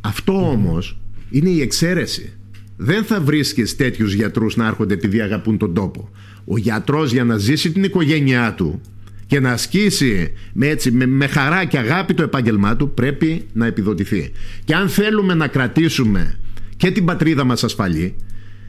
[0.00, 0.98] Αυτό όμως
[1.30, 2.32] είναι η εξαίρεση.
[2.76, 6.10] Δεν θα βρίσκεις τέτοιους γιατρούς να έρχονται επειδή αγαπούν τον τόπο.
[6.44, 8.80] Ο γιατρός για να ζήσει την οικογένειά του
[9.28, 13.66] και να ασκήσει με, έτσι, με, με χαρά και αγάπη το επάγγελμά του πρέπει να
[13.66, 14.32] επιδοτηθεί.
[14.64, 16.38] Και αν θέλουμε να κρατήσουμε
[16.76, 18.14] και την πατρίδα μας ασφαλή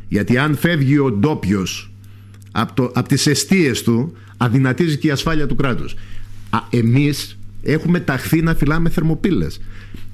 [0.08, 1.92] γιατί αν φεύγει ο ντόπιος
[2.52, 5.96] από, το, από τις αιστείες του αδυνατίζει και η ασφάλεια του κράτους.
[6.50, 9.62] Α, εμείς έχουμε ταχθεί να φυλάμε θερμοπύλες.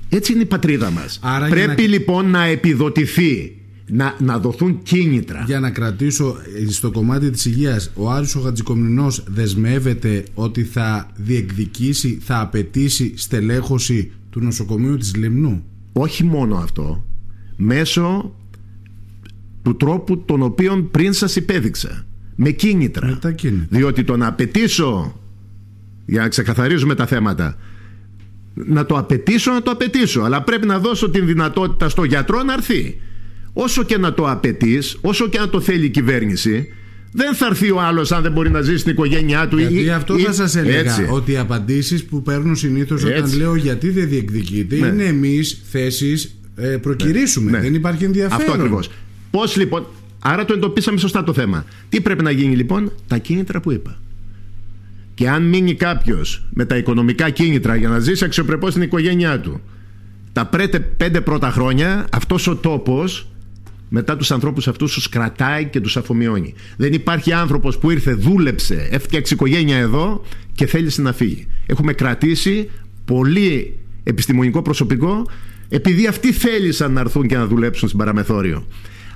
[0.10, 1.19] Έτσι είναι η πατρίδα μας.
[1.23, 5.43] Άρα για Πρέπει να- λοιπόν να επιδοτηθεί, να, να δοθούν κίνητρα.
[5.45, 11.12] Για να κρατήσω ε, στο κομμάτι της υγείας Ο Άρης ο Χατζικομνηνός δεσμεύεται ότι θα
[11.15, 17.06] διεκδικήσει Θα απαιτήσει στελέχωση του νοσοκομείου της Λιμνού; Όχι μόνο αυτό,
[17.56, 18.36] μέσω
[19.62, 22.06] του τρόπου τον οποίον πριν σας υπέδειξα.
[22.36, 23.08] Με κίνητρα.
[23.08, 23.78] Με τα κίνητρα.
[23.78, 25.19] Διότι το να απαιτήσω,
[26.06, 27.58] για να ξεκαθαρίζουμε τα θέματα,
[28.54, 30.21] να το απαιτήσω, να το απαιτήσω.
[30.21, 33.00] Αλλά πρέπει να δώσω την δυνατότητα στο γιατρό να έρθει.
[33.57, 36.67] Όσο και να το απαιτείς, όσο και να το θέλει η κυβέρνηση,
[37.11, 39.57] δεν θα έρθει ο άλλος αν δεν μπορεί να ζήσει στην οικογένειά του.
[39.57, 41.07] Γιατί ή- αυτό ή- θα σας έλεγα Έτσι.
[41.09, 43.37] Ότι οι απαντήσεις που παίρνω συνήθως Όταν Έτσι.
[43.37, 44.87] λέω γιατί δεν διεκδικείται Ναι.
[44.87, 47.59] Είναι εμείς θέσεις ε, προκυρήσουμε Ναι.
[47.59, 48.89] Δεν υπάρχει ενδιαφέρον Αυτό ακριβώς.
[49.31, 49.85] Πώς λοιπόν.
[50.19, 51.65] Άρα το εντοπίσαμε σωστά το θέμα.
[51.89, 53.99] Τι πρέπει να γίνει λοιπόν, τα κίνητρα που είπα.
[55.13, 59.61] Και αν μείνει κάποιος με τα οικονομικά κίνητρα για να ζήσει αξιοπρεπώς στην οικογένειά του,
[60.33, 63.27] τα πρέτε πέντε πρώτα χρόνια, αυτός ο τόπος
[63.89, 66.54] μετά τους ανθρώπους αυτούς τους κρατάει και τους αφομοιώνει.
[66.78, 70.21] Δεν υπάρχει άνθρωπος που ήρθε, δούλεψε, έφτιαξε οικογένεια εδώ
[70.54, 71.48] και θέλησε να φύγει.
[71.65, 72.69] Έχουμε κρατήσει
[73.06, 75.28] πολύ επιστημονικό προσωπικό
[75.69, 78.65] επειδή αυτοί θέλησαν να έρθουν και να δουλέψουν στην παραμεθόριο.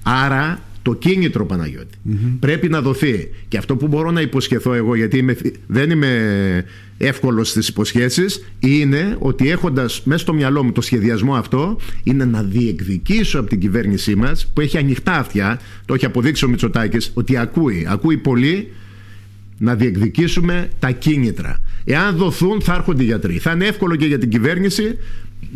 [0.04, 1.98] Άρα το κίνητρο Παναγιώτη
[2.40, 3.30] πρέπει να δοθεί.
[3.48, 5.36] Και αυτό που μπορώ να υποσχεθώ εγώ, γιατί είμαι,
[5.68, 6.66] δεν είμαι
[6.98, 12.44] εύκολος στις υποσχέσεις, είναι ότι έχοντας μέσα στο μυαλό μου το σχεδιασμό αυτό, είναι να
[12.44, 17.38] διεκδικήσω από την κυβέρνησή μας, που έχει ανοιχτά αυτιά, το έχει αποδείξει ο Μητσοτάκης, ότι
[17.38, 18.72] ακούει, ακούει πολύ,
[19.58, 21.62] να διεκδικήσουμε τα κίνητρα.
[21.84, 23.38] Εάν δοθούν, θα έρχονται οι γιατροί.
[23.38, 24.98] Θα είναι εύκολο και για την κυβέρνηση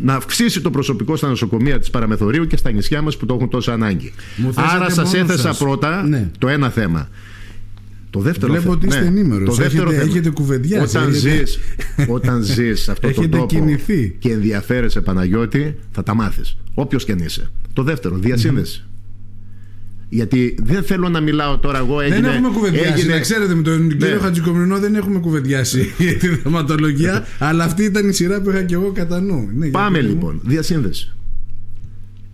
[0.02, 3.50] να αυξήσει το προσωπικό στα νοσοκομεία της Παραμεθορίου και στα νησιά μας που το έχουν
[3.50, 4.14] τόσο ανάγκη.
[4.36, 5.58] Μου θέσατε Άρα σας μόνο έθεσα σας.
[5.58, 6.30] πρώτα Ναι.
[6.38, 7.10] το ένα θέμα.
[8.10, 8.76] Το δεύτερο Βλέπω θέμα.
[8.76, 9.50] ότι είστε ενήμερος.
[9.50, 10.12] Το δεύτερο Έχετε- θέμα.
[10.12, 11.60] έχετε κουβεντιάσει, Όταν έχετε- ζεις,
[12.08, 14.16] όταν ζεις σε αυτόν τον Έχετε τόπο κινηθεί.
[14.20, 16.58] και ενδιαφέρεσαι Παναγιώτη, θα τα μάθεις.
[16.74, 17.52] Όποιος και αν είσαι.
[17.74, 18.84] Το δεύτερο, διασύνδεση.
[20.16, 22.92] Γιατί δεν θέλω να μιλάω τώρα εγώ έγινε, Δεν έχουμε κουβεντιάσει.
[22.92, 24.20] έγινε- Να ξέρετε, με τον κύριο Ναι.
[24.22, 27.26] Χατζικομινό δεν έχουμε κουβεντιάσει για τη θεματολογία.
[27.40, 29.50] αλλά αυτή ήταν η σειρά που είχα και εγώ κατά νου.
[29.54, 30.14] Ναι, για Πάμε πείτε μου.
[30.14, 30.42] λοιπόν.
[30.44, 31.14] Διασύνδεση.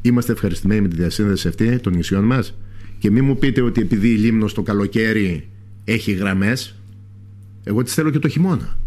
[0.01, 2.53] Είμαστε ευχαριστημένοι με τη διασύνδεση αυτή των νησιών μας
[2.99, 5.47] και μην μου πείτε ότι επειδή η Λίμνος το καλοκαίρι
[5.83, 6.75] έχει γραμμές
[7.63, 8.77] εγώ τις θέλω και το χειμώνα.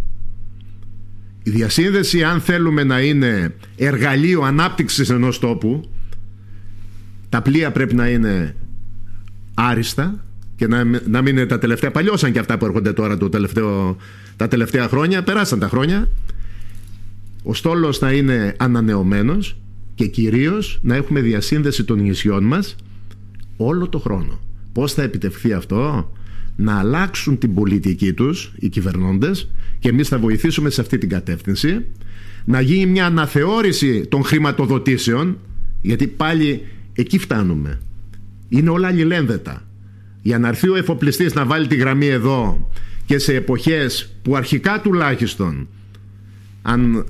[1.42, 5.90] Η διασύνδεση αν θέλουμε να είναι εργαλείο ανάπτυξης ενός τόπου
[7.28, 8.54] τα πλοία πρέπει να είναι
[9.54, 10.24] άριστα
[10.56, 13.96] και να, να μην είναι τα τελευταία παλιώσαν και αυτά που έρχονται τώρα το τελευταίο,
[14.36, 16.08] τα τελευταία χρόνια περάσαν τα χρόνια
[17.42, 19.56] ο στόλος να είναι ανανεωμένος
[19.94, 22.76] και κυρίως να έχουμε διασύνδεση των νησιών μας
[23.56, 24.40] όλο το χρόνο.
[24.72, 26.12] Πώς θα επιτευχθεί αυτό;
[26.56, 31.84] Να αλλάξουν την πολιτική τους οι κυβερνώντες και εμείς θα βοηθήσουμε σε αυτή την κατεύθυνση
[32.44, 35.38] να γίνει μια αναθεώρηση των χρηματοδοτήσεων
[35.82, 37.80] γιατί πάλι εκεί φτάνουμε.
[38.52, 39.62] Είναι όλα αλληλένδετα.
[40.22, 42.70] Για να έρθει ο εφοπλιστής να βάλει τη γραμμή εδώ
[43.04, 45.68] και σε εποχές που αρχικά τουλάχιστον
[46.62, 47.04] αν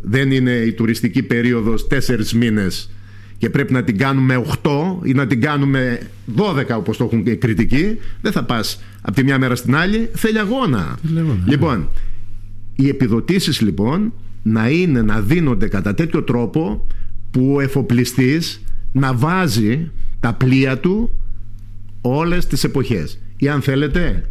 [0.00, 2.90] δεν είναι η τουριστική περίοδος τέσσερις μήνες
[3.38, 6.00] και πρέπει να την κάνουμε 8 ή να την κάνουμε
[6.36, 9.76] 12 όπως το έχουν και οι κριτικοί δεν θα πας από τη μια μέρα στην
[9.76, 11.22] άλλη θέλει αγώνα ναι.
[11.46, 11.88] λοιπόν
[12.74, 16.86] οι επιδοτήσεις λοιπόν να είναι να δίνονται κατά τέτοιο τρόπο
[17.30, 19.90] που ο εφοπλιστής να βάζει
[20.26, 21.20] τα πλοία του
[22.00, 23.18] όλες τις εποχές.
[23.36, 24.24] Ή αν θέλετε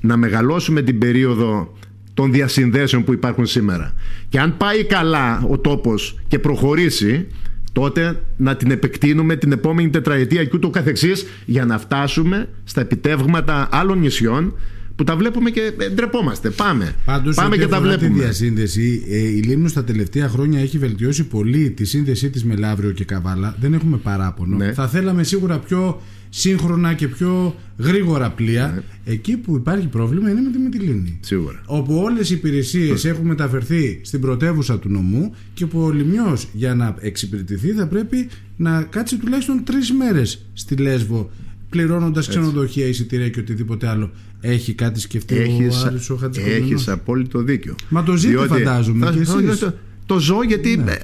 [0.00, 1.76] να μεγαλώσουμε την περίοδο
[2.14, 3.94] των διασυνδέσεων που υπάρχουν σήμερα.
[4.28, 7.26] Και αν πάει καλά ο τόπος και προχωρήσει
[7.72, 13.68] τότε να την επεκτείνουμε την επόμενη τετραετία και ούτω καθεξής για να φτάσουμε στα επιτεύγματα
[13.72, 14.54] άλλων νησιών
[14.96, 16.50] που τα βλέπουμε και ε, ντρεπόμαστε.
[16.50, 16.94] Πάμε.
[17.04, 18.08] Πάντως, Πάμε και τα βλέπουμε.
[18.08, 22.56] Τη διασύνδεση, ε, η Λίμνος τα τελευταία χρόνια έχει βελτιώσει πολύ τη σύνδεσή της με
[22.56, 23.56] Λαύριο και Καβάλα.
[23.60, 24.56] Δεν έχουμε παράπονο.
[24.56, 24.72] Ναι.
[24.72, 28.72] Θα θέλαμε σίγουρα πιο σύγχρονα και πιο γρήγορα πλοία.
[28.74, 29.12] Ναι.
[29.12, 31.18] Εκεί που υπάρχει πρόβλημα είναι με τη Μυτιλίνη.
[31.22, 31.62] Σίγουρα.
[31.66, 36.74] Όπου όλες οι υπηρεσίες έχουν μεταφερθεί στην πρωτεύουσα του νομού και που ο Λιμιός για
[36.74, 41.30] να εξυπηρετηθεί θα πρέπει να κάτσει τουλάχιστον τρεις μέρες στη Λέσβο
[41.74, 44.10] πληρώνοντας ξενοδοχεία, εισιτήρια και οτιδήποτε άλλο.
[44.46, 47.74] Έχει κάτι σκεφτεί Έχεις, ο Άρης ο Χατζικομπρινός; έχεις απόλυτο δίκιο.
[47.88, 49.74] Μα το ζείτε Διότι φαντάζομαι θα- και θα- εσείς; το,
[50.06, 50.92] το ζω γιατί Ναι.
[50.92, 50.96] ε,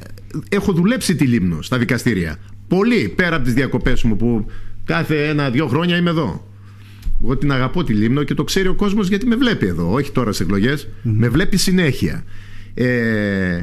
[0.49, 2.37] έχω δουλέψει τη Λίμνο στα δικαστήρια.
[2.69, 4.47] Πολύ πέρα από τις διακοπές μου που
[4.85, 6.49] κάθε ένα-δυο χρόνια είμαι εδώ.
[7.23, 9.93] Εγώ την αγαπώ τη Λίμνο και το ξέρει ο κόσμος γιατί με βλέπει εδώ.
[9.93, 12.25] Όχι τώρα σε εκλογες Με βλέπει συνέχεια.
[12.75, 13.63] Ε,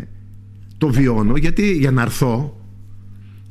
[0.77, 2.61] το βιώνω γιατί για να έρθω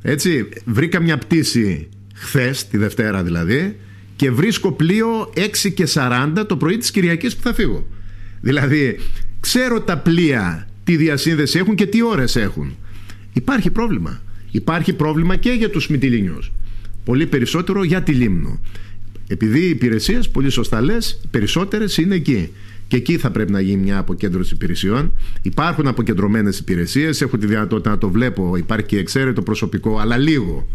[0.01, 3.75] έτσι, βρήκα μια πτήση χθες, τη Δευτέρα δηλαδή,
[4.17, 7.87] και βρίσκω πλοίο 6 και 40 το πρωί της Κυριακής που θα φύγω.
[8.41, 8.99] Δηλαδή,
[9.39, 12.75] ξέρω τα πλοία τι διασύνδεση έχουν και τι ώρες έχουν.
[13.33, 14.21] Υπάρχει πρόβλημα.
[14.51, 16.51] Υπάρχει πρόβλημα και για τους Μυτιλίνιους.
[17.03, 18.59] Πολύ περισσότερο για τη Λίμνο.
[19.27, 22.51] Επειδή οι υπηρεσίες, πολύ σωστά λες, περισσότερες είναι εκεί.
[22.87, 25.13] Και εκεί θα πρέπει να γίνει μια αποκέντρωση υπηρεσιών.
[25.41, 27.21] Υπάρχουν αποκεντρωμένες υπηρεσίες.
[27.21, 28.55] Έχω τη δυνατότητα να το βλέπω.
[28.55, 30.67] Υπάρχει και εξαίρετο προσωπικό, αλλά λίγο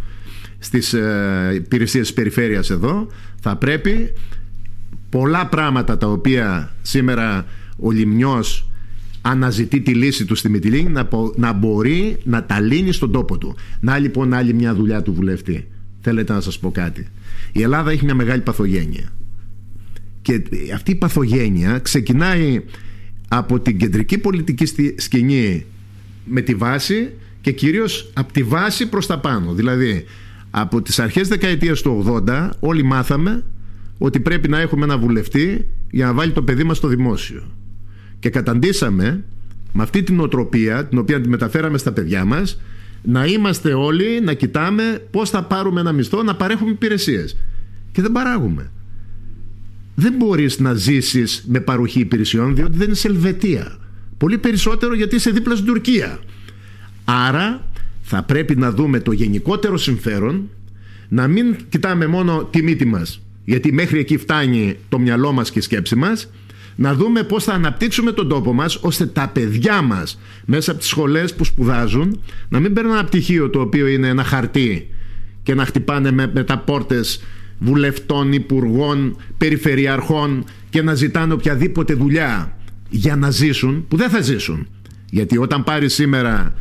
[0.65, 3.07] στις ε, υπηρεσίες της περιφέρειας εδώ.
[3.41, 4.13] Θα πρέπει
[5.09, 7.47] πολλά πράγματα τα οποία σήμερα
[7.79, 8.67] ο Λιμνιός
[9.21, 13.39] αναζητεί τη λύση του στη Μυτιλίνη να, πο- να μπορεί να τα λύνει στον τόπο
[13.39, 13.57] του.
[13.81, 15.69] Να λοιπόν άλλη μια δουλειά του βουλευτή.
[16.01, 17.07] Θέλετε να σας πω κάτι.
[17.53, 19.13] Η Ελλάδα έχει μια μεγάλη παθογένεια.
[20.23, 20.43] Και
[20.75, 22.61] αυτή η παθογένεια ξεκινάει
[23.29, 25.65] από την κεντρική πολιτική στη- σκηνή
[26.25, 27.09] με τη βάση
[27.41, 29.53] και κυρίως από τη βάση προς τα πάνω.
[29.55, 30.05] Δηλαδή
[30.55, 33.45] από τις αρχές δεκαετίας του 80 όλοι μάθαμε
[33.99, 37.43] ότι πρέπει να έχουμε ένα βουλευτή για να βάλει το παιδί μας στο δημόσιο.
[38.19, 39.25] Και καταντήσαμε
[39.73, 42.61] με αυτή την οτροπία την οποία τη μεταφέραμε στα παιδιά μας
[43.03, 47.37] να είμαστε όλοι να κοιτάμε πώς θα πάρουμε ένα μισθό να παρέχουμε υπηρεσίες.
[47.93, 48.71] Και δεν παράγουμε.
[49.95, 53.79] Δεν μπορείς να ζήσεις με παροχή υπηρεσιών διότι δεν είσαι Ελβετία.
[54.19, 56.19] Πολύ περισσότερο γιατί είσαι δίπλα στην Τουρκία.
[57.05, 57.72] Άρα
[58.03, 60.49] θα πρέπει να δούμε το γενικότερο συμφέρον
[61.09, 65.59] να μην κοιτάμε μόνο τη μύτη μας γιατί μέχρι εκεί φτάνει το μυαλό μας και
[65.59, 66.31] η σκέψη μας
[66.77, 70.89] να δούμε πώς θα αναπτύξουμε τον τόπο μας ώστε τα παιδιά μας μέσα από τις
[70.89, 74.89] σχολές που σπουδάζουν να μην παίρνουν ένα πτυχίο το οποίο είναι ένα χαρτί
[75.43, 77.23] και να χτυπάνε με, με τα πόρτες
[77.59, 82.57] βουλευτών, υπουργών, περιφερειαρχών και να ζητάνε οποιαδήποτε δουλειά
[82.89, 84.67] για να ζήσουν που δεν θα ζήσουν.
[85.11, 86.55] Γιατί όταν πάρεις σήμερα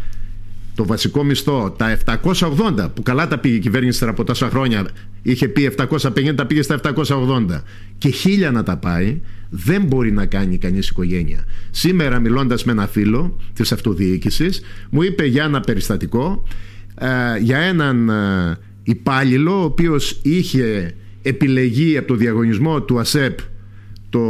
[0.81, 4.87] το βασικό μισθό, τα 780 που καλά τα πήγε η κυβέρνηση από τόσα χρόνια,
[5.21, 7.61] είχε πει 750, τα πήγε στα 780
[7.97, 11.45] και χίλια να τα πάει, δεν μπορεί να κάνει κανείς οικογένεια.
[11.71, 16.43] Σήμερα μιλώντας με ένα φίλο της αυτοδιοίκησης, μου είπε για ένα περιστατικό,
[16.95, 23.39] ε, για έναν ε, υπάλληλο ο οποίος είχε επιλεγεί από το διαγωνισμό του ΑΣΕΠ
[24.09, 24.21] το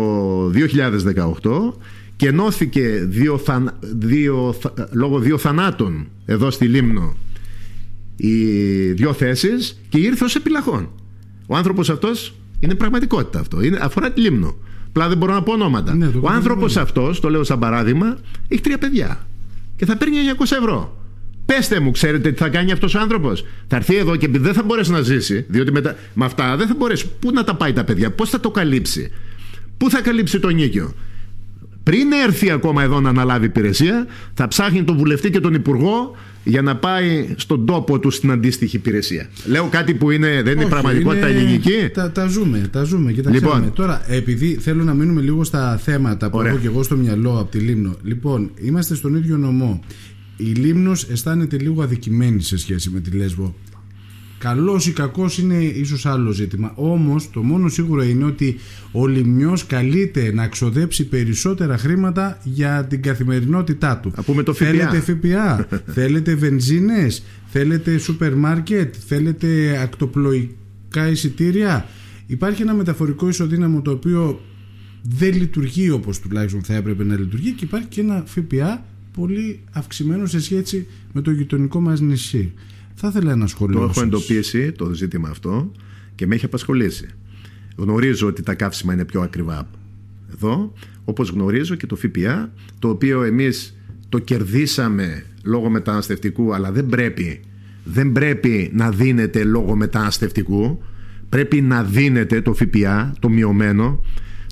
[0.49, 1.73] 2018
[2.21, 7.15] και ενώθηκε δύο θαν, δύο, θα- λόγω δύο θανάτων εδώ στη Λίμνο
[8.15, 8.35] οι
[8.91, 10.89] δύο θέσεις και ήρθε ως επιλαχών.
[11.47, 13.61] Ο άνθρωπος αυτός είναι πραγματικότητα αυτό.
[13.63, 14.55] Είναι, αφορά τη Λίμνο.
[14.87, 15.95] Απλά δεν μπορώ να πω ονόματα.
[15.95, 16.83] Ναι, το Ο άνθρωπος καταλαβαίνω.
[17.07, 19.27] αυτός, το λέω σαν παράδειγμα, έχει τρία παιδιά
[19.75, 20.97] και θα παίρνει 900 ευρώ.
[21.45, 24.53] Πέστε μου, ξέρετε τι θα κάνει αυτός ο άνθρωπος; Θα έρθει εδώ και επειδή δεν
[24.53, 27.09] θα μπορέσει να ζήσει, διότι με, τα- με αυτά δεν θα μπορέσει.
[27.19, 29.11] Πού να τα πάει τα παιδιά, πώς θα το καλύψει,
[29.77, 30.93] πού θα καλύψει το νίκιο;
[31.83, 36.61] Πριν έρθει ακόμα εδώ να αναλάβει υπηρεσία, θα ψάχνει τον βουλευτή και τον υπουργό για
[36.61, 39.29] να πάει στον τόπο του στην αντίστοιχη υπηρεσία.
[39.45, 41.39] Λέω κάτι που είναι, δεν είναι πραγματικότητα είναι...
[41.39, 41.89] ελληνική.
[41.93, 43.51] Τα, τα ζούμε, τα ζούμε και τα λοιπόν.
[43.51, 43.71] ξέρουμε.
[43.75, 46.51] Τώρα, επειδή θέλω να μείνουμε λίγο στα θέματα που Ωραία.
[46.51, 47.95] έχω και εγώ στο μυαλό από τη Λίμνο.
[48.03, 49.79] Λοιπόν, είμαστε στον ίδιο νομό.
[50.37, 53.55] Η Λίμνος αισθάνεται λίγο αδικημένη σε σχέση με τη Λέσβο.
[54.41, 56.71] Καλός ή κακός είναι ίσως άλλο ζήτημα.
[56.75, 58.55] Όμως το μόνο σίγουρο είναι ότι
[58.91, 64.11] ο Λιμιός καλείται να ξοδέψει περισσότερα χρήματα για την καθημερινότητά του.
[64.15, 64.65] Α πούμε το ΦΠΑ.
[64.65, 71.85] Θέλετε ΦΠΑ, θέλετε βενζίνες, θέλετε σούπερ μάρκετ, θέλετε ακτοπλοϊκά εισιτήρια.
[72.27, 74.41] Υπάρχει ένα μεταφορικό ισοδύναμο το οποίο
[75.01, 80.25] δεν λειτουργεί όπως τουλάχιστον θα έπρεπε να λειτουργεί και υπάρχει και ένα ΦΠΑ πολύ αυξημένο
[80.25, 82.53] σε σχέση με το γειτονικό μας νησί.
[83.03, 83.79] Θα ήθελα ένα σχολείο.
[83.79, 85.71] Το έχω εντοπίσει το ζήτημα αυτό
[86.15, 87.07] και με έχει απασχολήσει.
[87.75, 89.69] Γνωρίζω ότι τα καύσιμα είναι πιο ακριβά
[90.33, 90.73] εδώ,
[91.05, 93.77] όπως γνωρίζω και το ΦΠΑ, το οποίο εμείς
[94.09, 97.39] το κερδίσαμε λόγω μεταναστευτικού, αλλά δεν πρέπει,
[97.83, 100.81] δεν πρέπει να δίνεται λόγω μεταναστευτικού.
[101.29, 104.03] Πρέπει να δίνεται το ΦΠΑ, το μειωμένο,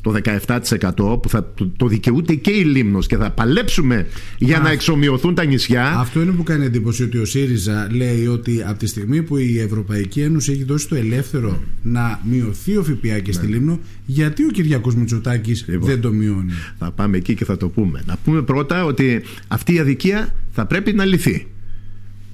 [0.02, 4.08] το 17% που θα το δικαιούται και η Λίμνος και θα παλέψουμε
[4.38, 5.86] για να εξομοιωθούν τα νησιά.
[5.98, 9.60] Αυτό είναι που κάνει εντύπωση ότι ο ΣΥΡΙΖΑ λέει ότι από τη στιγμή που η
[9.60, 13.52] Ευρωπαϊκή Ένωση έχει δώσει το ελεύθερο να μειωθεί ο ΦΠΑ και στη ναι.
[13.52, 17.70] Λίμνο, γιατί ο Κυριακός Μητσοτάκης λοιπόν, δεν το μειώνει; Θα πάμε εκεί και θα το
[17.70, 18.04] πούμε.
[18.06, 21.48] Να πούμε πρώτα ότι αυτή η αδικία θα πρέπει να λυθεί.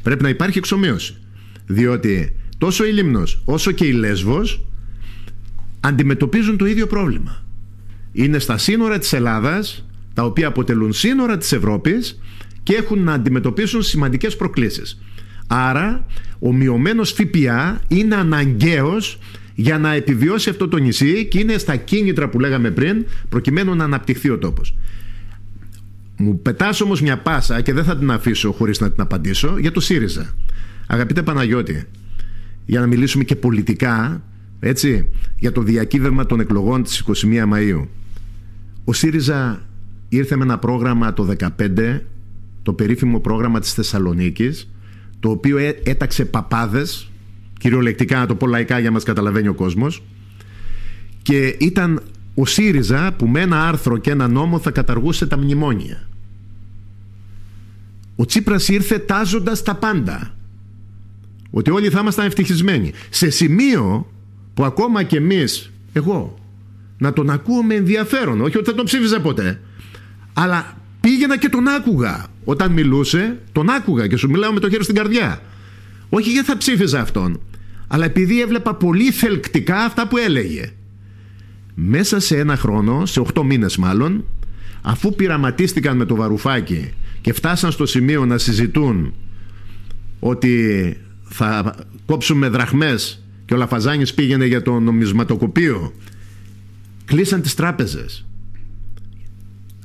[0.03, 1.15] Πρέπει να υπάρχει εξομοίωση.
[1.67, 4.65] Διότι τόσο η Λίμνος όσο και η Λέσβος
[5.79, 7.44] αντιμετωπίζουν το ίδιο πρόβλημα
[8.15, 12.19] είναι στα σύνορα της Ελλάδας τα οποία αποτελούν σύνορα της Ευρώπης
[12.63, 15.01] και έχουν να αντιμετωπίσουν σημαντικές προκλήσεις.
[15.47, 16.05] Άρα
[16.39, 19.19] ο μειωμένος ΦΠΑ είναι αναγκαίος
[19.55, 23.83] για να επιβιώσει αυτό το νησί και είναι στα κίνητρα που λέγαμε πριν προκειμένου να
[23.83, 24.75] αναπτυχθεί ο τόπος.
[26.17, 29.71] Μου πετάς όμως μια πάσα και δεν θα την αφήσω χωρίς να την απαντήσω για
[29.71, 30.33] το ΣΥΡΙΖΑ.
[30.87, 31.83] Αγαπητέ Παναγιώτη,
[32.65, 34.23] για να μιλήσουμε και πολιτικά,
[34.59, 37.87] έτσι, για το διακύβευμα των εκλογών της 21 Μαΐου.
[38.85, 39.65] Ο ΣΥΡΙΖΑ
[40.09, 41.99] ήρθε με ένα πρόγραμμα το 2015,
[42.63, 44.69] το περίφημο πρόγραμμα της Θεσσαλονίκης,
[45.19, 47.11] το οποίο έταξε παπάδες,
[47.59, 50.03] κυριολεκτικά να το πω λαϊκά για να μας καταλαβαίνει ο κόσμος,
[51.21, 52.01] και ήταν
[52.35, 56.07] ο ΣΥΡΙΖΑ που με ένα άρθρο και ένα νόμο θα καταργούσε τα μνημόνια.
[58.15, 60.35] Ο Τσίπρας ήρθε τάζοντας τα πάντα.
[61.51, 62.91] Ότι όλοι θα ήμασταν ευτυχισμένοι.
[63.09, 64.11] Σε σημείο
[64.53, 66.39] που ακόμα και εμείς, εγώ,
[66.97, 68.41] να τον ακούω με ενδιαφέρον.
[68.41, 69.61] Όχι ότι θα τον ψήφιζα ποτέ.
[70.33, 72.25] Αλλά πήγαινα και τον άκουγα.
[72.43, 75.41] Όταν μιλούσε, τον άκουγα και σου μιλάω με το χέρι στην καρδιά.
[76.09, 77.39] Όχι γιατί θα ψήφιζα αυτόν,
[77.87, 80.71] αλλά επειδή έβλεπα πολύ θελκτικά αυτά που έλεγε.
[81.73, 84.25] Μέσα σε ένα χρόνο, σε 8 μήνες μάλλον,
[84.81, 89.13] αφού πειραματίστηκαν με το βαρουφάκι και φτάσαν στο σημείο να συζητούν
[90.19, 95.93] ότι θα κόψουμε δραχμές και ο Λαφαζάνης πήγαινε για το νομισματοκοπείο
[97.05, 98.25] κλείσαν τις τράπεζες.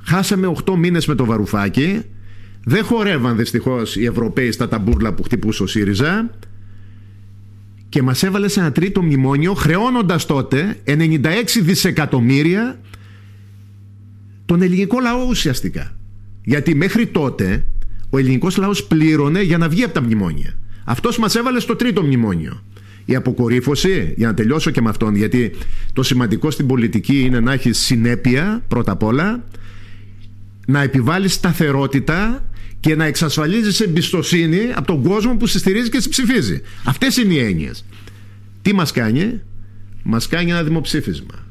[0.02, 2.02] Χάσαμε 8 μήνες με το βαρουφάκι.
[2.64, 6.30] Δεν χορεύαν δυστυχώς οι Ευρωπαίοι στα ταμπούρλα που χτυπούσε ο ΣΥΡΙΖΑ
[7.88, 11.18] και μας έβαλε σε ένα τρίτο μνημόνιο χρεώνοντας τότε 96
[11.62, 12.80] δισεκατομμύρια
[14.46, 15.96] τον ελληνικό λαό ουσιαστικά.
[16.44, 17.64] Γιατί μέχρι τότε
[18.10, 20.54] ο ελληνικός λαός πλήρωνε για να βγει από τα μνημόνια.
[20.84, 22.62] Αυτός μας έβαλε στο τρίτο μνημόνιο
[23.12, 25.52] η αποκορύφωση, για να τελειώσω και με αυτόν, γιατί
[25.92, 29.44] το σημαντικό στην πολιτική είναι να έχεις συνέπεια πρώτα απ' όλα,
[30.66, 32.44] να επιβάλλεις σταθερότητα
[32.80, 36.60] και να εξασφαλίζεις εμπιστοσύνη από τον κόσμο που σε στηρίζει και σε ψηφίζει.
[36.84, 37.84] Αυτές είναι οι έννοιες.
[38.62, 39.40] Τι μας κάνει,
[40.02, 41.46] μας κάνει ένα δημοψήφισμα.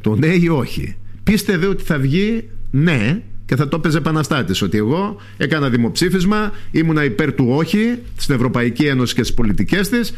[0.00, 0.96] Το ναι ή όχι.
[1.22, 4.62] Πίστευε ότι θα βγει ναι και θα το έπαιζε επαναστάτης.
[4.62, 10.10] Ότι εγώ έκανα δημοψήφισμα, ήμουνα υπέρ του όχι στην Ευρωπαϊκή Ένωση και στις πολιτικές της
[10.10, 10.14] ε,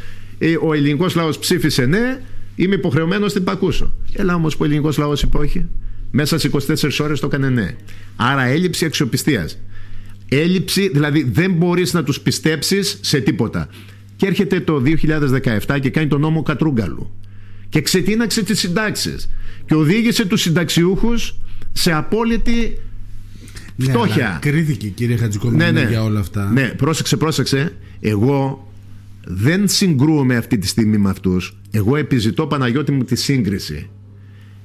[0.62, 2.20] ο ελληνικός λαός ψήφισε ναι,
[2.56, 3.94] είμαι υποχρεωμένος να την πακούσω.
[4.12, 5.66] Έλα όμως που ο ελληνικός λαός είπε όχι.
[6.10, 6.60] Μέσα σε 24
[7.00, 7.76] ώρες το έκανε ναι.
[8.16, 9.58] Άρα έλλειψη αξιοπιστίας.
[10.28, 13.68] Έλλειψη, δηλαδή δεν μπορείς να τους πιστέψεις σε τίποτα.
[14.16, 14.82] Και έρχεται το
[15.66, 17.10] 2017 και κάνει τον νόμο Κατρούγκαλου.
[17.68, 19.30] Και ξετίναξε τις συντάξεις.
[19.66, 21.38] Και οδήγησε τους συνταξιούχους
[21.72, 22.78] σε απόλυτη
[23.76, 24.40] ναι, φτώχεια.
[24.42, 26.50] Ναι, κρίθηκε κύριε Χατζικομίνη ναι, ναι, για όλα αυτά.
[26.52, 27.72] Ναι, πρόσεξε, πρόσεξε.
[28.00, 28.67] Εγώ
[29.30, 31.56] δεν συγκρούομαι αυτή τη στιγμή με αυτούς.
[31.70, 33.90] Εγώ επιζητώ Παναγιώτη μου τη σύγκριση.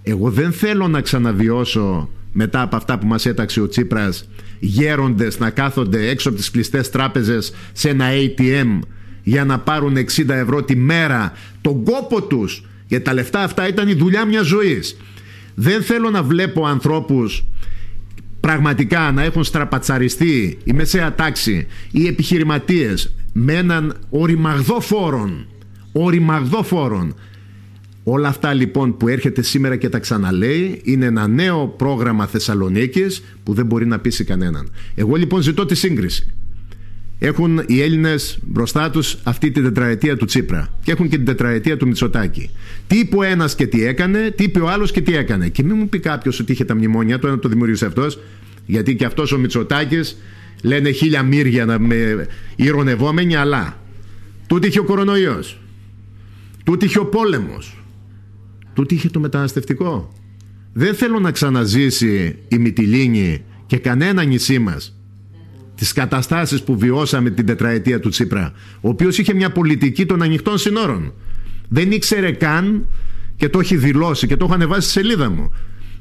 [0.03, 5.49] Εγώ δεν θέλω να ξαναβιώσω μετά από αυτά που μας έταξε ο Τσίπρας γέροντες να
[5.49, 8.79] κάθονται έξω από τις κλειστές τράπεζες σε ένα ATM
[9.23, 12.65] για να πάρουν 60 ευρώ τη μέρα τον κόπο τους.
[12.87, 14.97] Γιατί τα λεφτά αυτά ήταν η δουλειά μιας ζωής.
[15.55, 17.43] Δεν θέλω να βλέπω ανθρώπους
[18.47, 25.47] πραγματικά να έχουν στραπατσαριστεί η μεσαία τάξη, οι επιχειρηματίες με έναν οριμαγδό φόρον,
[25.91, 27.15] οριμαγδό φόρον.
[28.03, 33.53] Όλα αυτά λοιπόν που έρχεται σήμερα και τα ξαναλέει είναι ένα νέο πρόγραμμα Θεσσαλονίκης που
[33.53, 34.71] δεν μπορεί να πείσει κανέναν.
[34.95, 36.33] Εγώ λοιπόν ζητώ τη σύγκριση.
[37.19, 41.77] Έχουν οι Έλληνες μπροστά τους αυτή την τετραετία του Τσίπρα και έχουν και την τετραετία
[41.77, 42.49] του Μητσοτάκη.
[42.87, 45.49] Τι είπε ο ένας και τι έκανε, τι είπε ο άλλος και τι έκανε.
[45.49, 48.19] Και μην μου πει κάποιος ότι είχε τα μνημόνια του, ένα το δημιούργησε αυτός,
[48.65, 50.17] γιατί και αυτός ο Μητσοτάκης
[50.63, 53.79] λένε χίλια μύρια να με ηρωνευόμενοι, αλλά
[54.47, 55.59] τούτη είχε ο κορονοϊός.
[56.63, 57.83] Τούτη είχε ο πόλεμος.
[58.73, 60.13] Τούτη είχε το μεταναστευτικό.
[60.73, 64.92] Δεν θέλω να ξαναζήσει η Μυτιλίνη και κανένα νησί μας
[65.83, 70.57] τις καταστάσεις που βιώσαμε την τετραετία του Τσίπρα ο οποίος είχε μια πολιτική των ανοιχτών
[70.57, 71.13] συνόρων.
[71.69, 72.85] Δεν ήξερε καν
[73.35, 75.51] και το έχει δηλώσει και το έχω ανεβάσει στη σελίδα μου.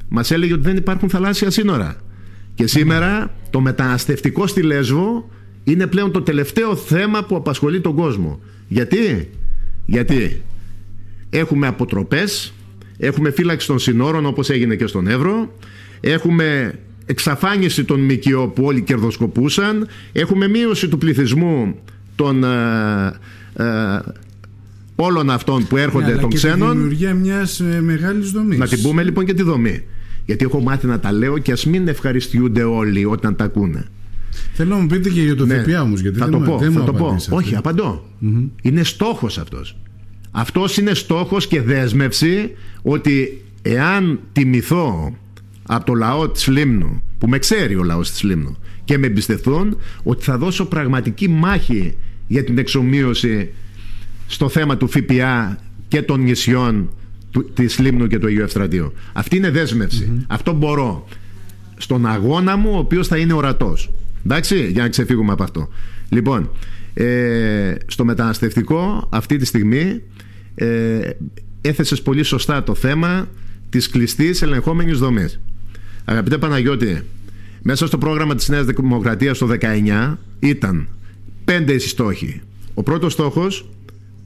[0.09, 1.97] Μας έλεγε ότι δεν υπάρχουν θαλάσσια σύνορα.
[2.55, 5.31] Και σήμερα το μεταναστευτικό στη Λέσβο
[5.65, 8.41] είναι πλέον το τελευταίο θέμα που απασχολεί τον κόσμο.
[8.69, 9.31] Γιατί,
[9.87, 10.43] γιατί
[11.31, 12.53] έχουμε αποτροπές
[12.99, 15.57] έχουμε φύλαξη των συνόρων όπως έγινε και στον Εύρο
[16.01, 16.79] έχουμε
[17.13, 21.75] εξαφάνιση των ΜΚΟ που όλοι κερδοσκοπούσαν έχουμε μείωση του πληθυσμού
[22.17, 23.13] των ε,
[23.57, 23.65] ε,
[24.97, 28.67] όλων αυτών που έρχονται ναι, των και ξένων τη δημιουργία μιας ε, μεγάλης δομής να
[28.69, 29.85] την πούμε λοιπόν και τη δομή
[30.27, 33.85] γιατί έχω μάθει να τα λέω και ας μην ευχαριστιούνται όλοι όταν τα ακούνε
[34.55, 35.63] Θέλω να μου πείτε και για το Ναι.
[35.63, 37.05] ΦΠΑ όμως γιατί θα δεν το μου- πω, δεν θα μου το πω.
[37.07, 37.37] απαντήσατε.
[37.37, 38.05] Όχι, απαντώ.
[38.63, 39.77] Είναι στόχος αυτός.
[40.31, 42.51] Αυτός είναι στόχος και δέσμευση
[42.83, 45.17] ότι εάν τιμηθώ
[45.75, 49.77] από το λαό της Λίμνου, που με ξέρει ο λαός της Λίμνου, και με εμπιστευτούν
[50.03, 53.51] ότι θα δώσω πραγματική μάχη για την εξομοίωση
[54.27, 55.59] στο θέμα του ΦΠΑ
[55.89, 56.91] και των νησιών
[57.31, 58.93] του, της Λίμνου και του Αγίου Ευστρατείου.
[59.13, 60.25] Αυτή είναι δέσμευση.
[60.27, 61.09] Αυτό μπορώ.
[61.77, 63.91] Στον αγώνα μου ο οποίος θα είναι ορατός.
[64.25, 65.69] Εντάξει για να ξεφύγουμε από αυτό.
[66.09, 66.51] Λοιπόν
[66.95, 70.03] ε, στο μεταναστευτικό αυτή τη στιγμή
[70.55, 71.11] ε,
[71.61, 73.29] έθεσες πολύ σωστά το θέμα
[73.69, 75.41] της κλειστής ελεγχόμενης δομής
[76.05, 77.03] αγαπητέ Παναγιώτη
[77.63, 80.89] μέσα στο πρόγραμμα της Νέας Δημοκρατίας το 19 ήταν
[81.45, 82.41] πέντε οι στόχοι
[82.75, 83.69] ο πρώτος στόχος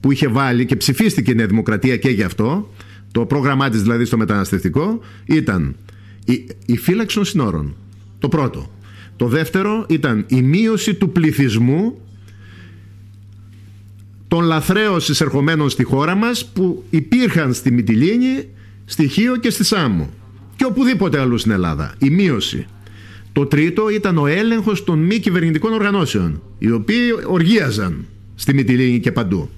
[0.01, 2.71] που είχε βάλει και ψηφίστηκε η Νέα Δημοκρατία και γι' αυτό
[3.13, 5.77] το πρόγραμμά της δηλαδή στο μεταναστευτικό ήταν
[6.25, 7.77] η, η φύλαξη των συνόρων.
[8.19, 8.71] Το πρώτο.
[9.17, 12.01] Το δεύτερο ήταν η μείωση του πληθυσμού
[14.29, 18.49] των λαθρέων εισερχομένων στη χώρα μας που υπήρχαν στη Μυτιλίνη,
[18.85, 20.11] στη Χίο και στη Σάμμο
[20.57, 21.95] και οπουδήποτε αλλού στην Ελλάδα.
[21.99, 22.67] Η μείωση.
[23.33, 29.13] Το τρίτο ήταν ο έλεγχος των μη κυβερνητικών οργανώσεων οι οποίοι οργίαζαν στη Μυτιλίνη και
[29.13, 29.51] παντού.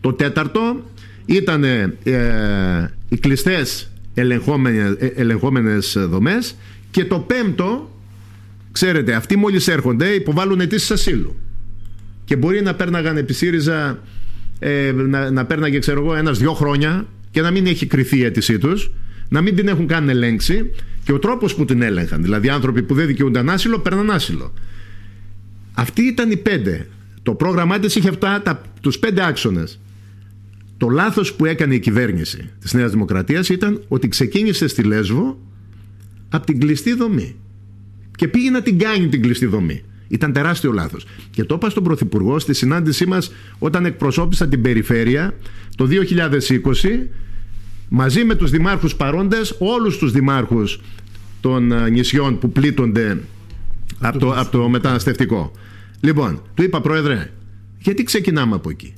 [0.00, 0.84] Το τέταρτο
[1.26, 1.96] ήταν ε,
[3.08, 6.56] οι κλειστές ελεγχόμενες, ε, ελεγχόμενες δομές
[6.90, 7.90] και το πέμπτο,
[8.72, 11.36] ξέρετε, αυτοί μόλις έρχονται υποβάλλουν αιτήσεις ασύλου
[12.24, 14.02] και μπορεί να πέρναγαν επί ΣΥΡΙΖΑ
[14.58, 18.24] ε, να, να πέρναγε ξέρω εγώ ένας δυο χρόνια και να μην έχει κρυθεί η
[18.24, 18.90] αίτησή τους
[19.28, 20.70] να μην την έχουν καν ελέγξει
[21.04, 24.52] και ο τρόπος που την έλεγχαν δηλαδή άνθρωποι που δεν δικαιούνταν άσυλο παίρναν άσυλο
[25.74, 26.88] αυτοί ήταν οι πέντε
[27.22, 29.80] το πρόγραμμά της είχε αυτά τα, τους πέντε άξονες
[30.76, 35.38] το λάθος που έκανε η κυβέρνηση της Νέας Δημοκρατίας ήταν ότι ξεκίνησε στη Λέσβο
[36.28, 37.36] από την κλειστή δομή
[38.16, 39.82] και πήγε να την κάνει την κλειστή δομή.
[40.08, 41.06] Ήταν τεράστιο λάθος.
[41.30, 45.34] Και το είπα στον Πρωθυπουργό στη συνάντησή μας όταν εκπροσώπησα την περιφέρεια
[45.76, 47.08] το 2020
[47.88, 50.80] μαζί με τους δημάρχους παρόντες, όλους τους δημάρχους
[51.40, 53.18] των ε, νησιών που πλήττονται
[53.98, 55.52] από το, από το μεταναστευτικό.
[56.00, 57.30] Λοιπόν, του είπα πρόεδρε,
[57.78, 58.94] γιατί ξεκινάμε από εκεί;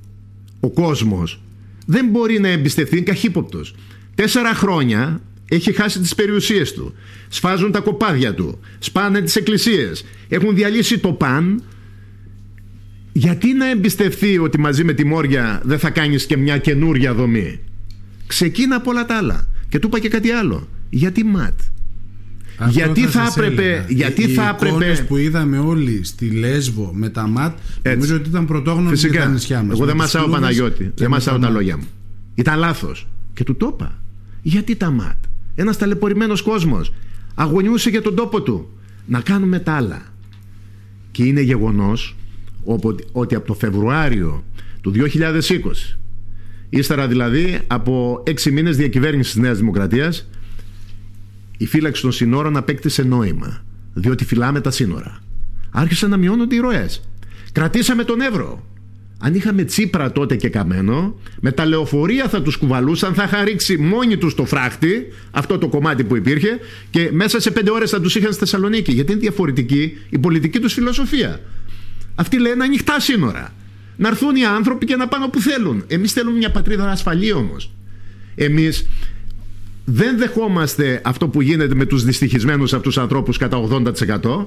[0.60, 1.40] Ο κόσμος
[1.86, 3.74] δεν μπορεί να εμπιστευτεί είναι καχύποπτος.
[4.14, 6.94] Τέσσερα χρόνια έχει χάσει τις περιουσίες του.
[7.28, 8.58] Σφάζουν τα κοπάδια του.
[8.78, 10.04] Σπάνε τις εκκλησίες.
[10.28, 11.62] Έχουν διαλύσει το παν.
[13.12, 17.60] Γιατί να εμπιστευτεί ότι μαζί με τη Μόρια δεν θα κάνεις και μια καινούρια δομή;
[18.30, 19.46] Ξεκίνα από όλα τα άλλα.
[19.68, 20.68] Και του είπα και κάτι άλλο.
[20.90, 21.52] Γιατί ματ;
[22.58, 23.84] Αυτό γιατί θα σας έπρεπε- έλεγα.
[23.88, 27.96] γιατί οι, θα οι έπρεπε- εικόνες που είδαμε όλοι στη Λέσβο με τα ΜΑΤ Έτσι.
[27.96, 29.32] νομίζω ότι ήταν πρωτόγνωρες για τα Φυσικά.
[29.32, 29.76] νησιά μας.
[29.76, 30.84] Εγώ δεν Με τις μασάω κλούβες Παναγιώτη.
[30.84, 31.52] και Δεν με μασάω τα ΜΑΤ.
[31.52, 31.84] λόγια μου.
[32.34, 33.08] Ήταν λάθος.
[33.34, 34.02] Και του το είπα.
[34.42, 35.16] Γιατί τα ΜΑΤ;
[35.54, 36.92] Ένας ταλαιπωρημένος κόσμος.
[37.34, 38.68] Αγωνιούσε για τον τόπο του.
[39.06, 40.02] Να κάνουμε τα άλλα.
[41.10, 42.16] Και είναι γεγονός
[43.12, 44.44] ότι από το Φεβρουάριο
[44.80, 45.98] του 2020,
[46.70, 50.28] ύστερα δηλαδή από έξι μήνες διακυβέρνησης της Νέας Δημοκρατίας,
[51.58, 53.64] η φύλαξη των συνόρων απέκτησε νόημα.
[53.94, 55.18] Διότι φυλάμε τα σύνορα.
[55.70, 57.02] Άρχισαν να μειώνονται οι ροές.
[57.52, 58.64] Κρατήσαμε τον Εύρο.
[59.22, 63.76] αν είχαμε τσίπρα τότε και καμένο, με τα λεωφορεία θα τους κουβαλούσαν, θα είχαν ρίξει
[63.76, 66.58] μόνοι τους το φράχτη, αυτό το κομμάτι που υπήρχε,
[66.90, 68.92] και μέσα σε πέντε ώρες θα τους είχαν στη Θεσσαλονίκη.
[68.92, 71.40] Γιατί είναι διαφορετική η πολιτική τους φιλοσοφία.
[72.14, 73.54] Αυτοί λένε ανοιχτά σύνορα.
[73.96, 75.84] Να έρθουν οι άνθρωποι και να πάνε όπου θέλουν.
[75.86, 77.70] Εμείς θέλουμε μια πατρίδα ασφαλή όμως.
[78.34, 78.88] Εμείς
[79.84, 84.46] δεν δεχόμαστε αυτό που γίνεται με τους δυστυχισμένους αυτούς ανθρώπους κατά 80%.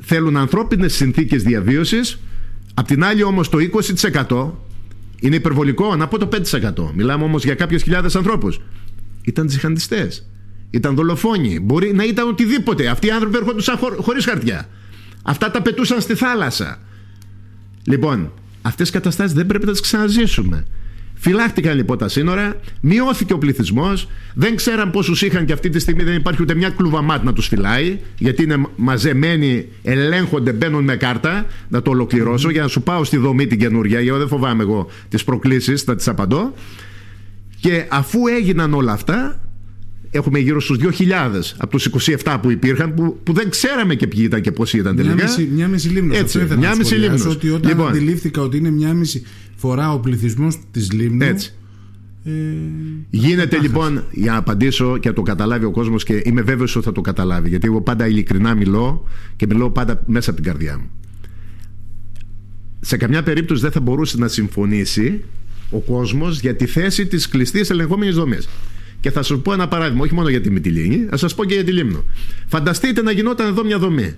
[0.00, 2.18] Θέλουν ανθρώπινες συνθήκες διαβίωσης
[2.74, 4.50] Απ' την άλλη όμως το 20%
[5.20, 6.92] είναι υπερβολικό να πω το 5%.
[6.94, 8.60] Μιλάμε όμως για κάποιες χιλιάδες ανθρώπους.
[9.22, 10.26] Ήταν τζιχαντιστές.
[10.70, 11.60] Ήταν δολοφόνοι.
[11.60, 12.86] Μπορεί να ήταν οτιδήποτε.
[12.86, 14.68] Αυτοί οι άνθρωποι έρχονταν χω, χωρίς χαρτιά.
[15.22, 16.78] Αυτά τα πετούσαν στη θάλασσα.
[17.84, 18.32] Λοιπόν,
[18.62, 20.64] αυτές τις καταστάσεις δεν πρέπει να τις ξαναζήσουμε.
[21.14, 26.02] Φυλάχτηκαν λοιπόν τα σύνορα, μειώθηκε ο πληθυσμός, δεν ξέραν πόσους είχαν και αυτή τη στιγμή
[26.02, 31.46] δεν υπάρχει ούτε μια κλουβαμάτ να τους φυλάει, γιατί είναι μαζεμένοι, ελέγχονται, μπαίνουν με κάρτα.
[31.68, 34.88] Να το ολοκληρώσω για να σου πάω στη δομή την καινούργια, γιατί δεν φοβάμαι εγώ
[35.08, 36.54] τις προκλήσεις, θα τις απαντώ.
[37.60, 39.43] Και αφού έγιναν όλα αυτά,
[40.14, 40.88] έχουμε γύρω στους 2.000
[41.56, 41.88] από τους
[42.22, 45.14] 27 που υπήρχαν που, που δεν ξέραμε και ποιοι ήταν και πώς ήταν τελικά.
[45.14, 46.18] Μια μισή, μια μισή λίμνος.
[46.18, 47.26] Έτσι, μια μισή λίμνος.
[47.26, 49.22] Ότι όταν λοιπόν, αντιλήφθηκα ότι είναι μια μισή
[49.56, 51.54] φορά ο πληθυσμός της λίμνου έτσι.
[52.24, 52.30] Ε,
[53.10, 56.84] Γίνεται λοιπόν, για να απαντήσω και να το καταλάβει ο κόσμος και είμαι βέβαιος ότι
[56.84, 60.78] θα το καταλάβει, γιατί εγώ πάντα ειλικρινά μιλώ και μιλώ πάντα μέσα από την καρδιά
[60.78, 60.90] μου.
[62.80, 65.24] Σε καμιά περίπτωση δεν θα μπορούσε να συμφωνήσει
[65.70, 68.48] ο κόσμος για τη θέση της κλειστής ελεγχόμενης δομής.
[69.04, 71.54] Και θα σα πω ένα παράδειγμα, όχι μόνο για τη Μυτιλίνη, θα σας πω και
[71.54, 72.04] για τη Λίμνο.
[72.46, 74.14] Φανταστείτε να γινόταν εδώ μια δομή.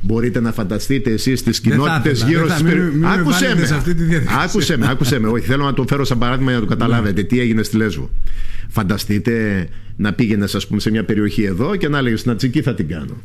[0.00, 3.06] Μπορείτε να φανταστείτε εσείς τις κοινότητες γύρω στι περιοχέ.
[3.06, 3.68] Άκουσε με.
[4.42, 5.28] Άκουσε με, άκουσε με.
[5.28, 8.10] Όχι, θέλω να το φέρω σαν παράδειγμα για να το καταλάβετε τι έγινε στη Λέσβο.
[8.68, 12.74] Φανταστείτε να πήγαινες, ας πούμε, σε μια περιοχή εδώ και να έλεγε στην Ατσική θα
[12.74, 13.22] την κάνω.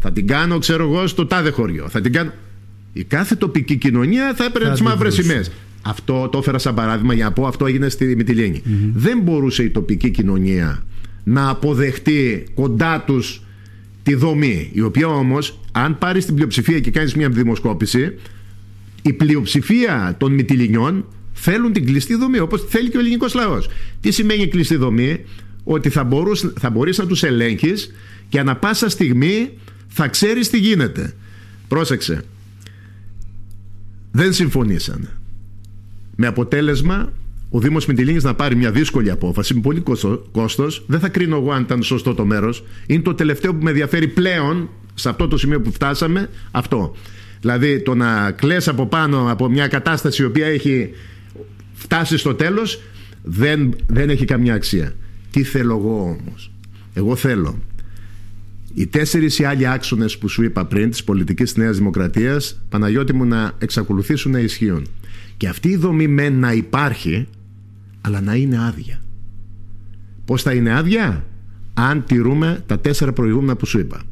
[0.00, 1.88] Θα την κάνω, ξέρω εγώ, στο τάδε χωριό.
[1.88, 2.32] Θα την κάνω.
[2.92, 5.50] Η κάθε τοπική κοινωνία θα έπαιρνε τις μαύρες σημαίες.
[5.88, 8.62] Αυτό το έφερα σαν παράδειγμα για να πω αυτό έγινε στη Μυτιλίνη.
[8.64, 8.90] Mm-hmm.
[8.94, 10.84] Δεν μπορούσε η τοπική κοινωνία
[11.24, 13.42] να αποδεχτεί κοντά τους
[14.02, 18.18] τη δομή, η οποία όμως, αν πάρεις την πλειοψηφία και κάνεις μια δημοσκόπηση,
[19.02, 23.68] η πλειοψηφία των Μυτιλινιών θέλουν την κλειστή δομή, όπως θέλει και ο ελληνικός λαός.
[24.00, 25.24] Τι σημαίνει κλειστή δομή,
[25.64, 27.94] ότι θα, μπορούς, θα μπορείς να τους ελέγχεις
[28.28, 29.50] και ανα πάσα στιγμή
[29.88, 31.14] θα ξέρεις τι γίνεται.
[31.68, 32.22] Πρόσεξε.
[34.10, 35.08] Δεν συμφωνήσανε
[36.16, 37.12] με αποτέλεσμα
[37.50, 39.82] ο Δήμος Μητυλίνης να πάρει μια δύσκολη απόφαση με πολύ
[40.32, 40.68] κόστο.
[40.86, 42.64] Δεν θα κρίνω εγώ αν ήταν σωστό το μέρος.
[42.86, 46.30] Είναι το τελευταίο που με ενδιαφέρει πλέον σε αυτό το σημείο που φτάσαμε.
[46.50, 46.94] Αυτό.
[47.40, 50.90] Δηλαδή το να κλαις από πάνω από μια κατάσταση η οποία έχει
[51.72, 52.82] φτάσει στο τέλος
[53.22, 54.94] δεν, δεν έχει καμιά αξία.
[55.30, 56.50] Τι θέλω εγώ όμως;
[56.94, 57.58] Εγώ θέλω
[58.74, 63.24] οι τέσσερις ή άλλοι άξονες που σου είπα πριν της πολιτικής Νέας Δημοκρατίας, Παναγιώτη μου,
[63.24, 64.86] να εξακολουθήσουν να ισχύουν.
[65.36, 67.26] Και αυτή η δομή με να υπάρχει,
[68.00, 69.00] αλλά να είναι άδεια.
[70.24, 71.24] Πώς θα είναι άδεια;
[71.74, 74.02] Αν τηρούμε τα τέσσερα προηγούμενα που σου είπα.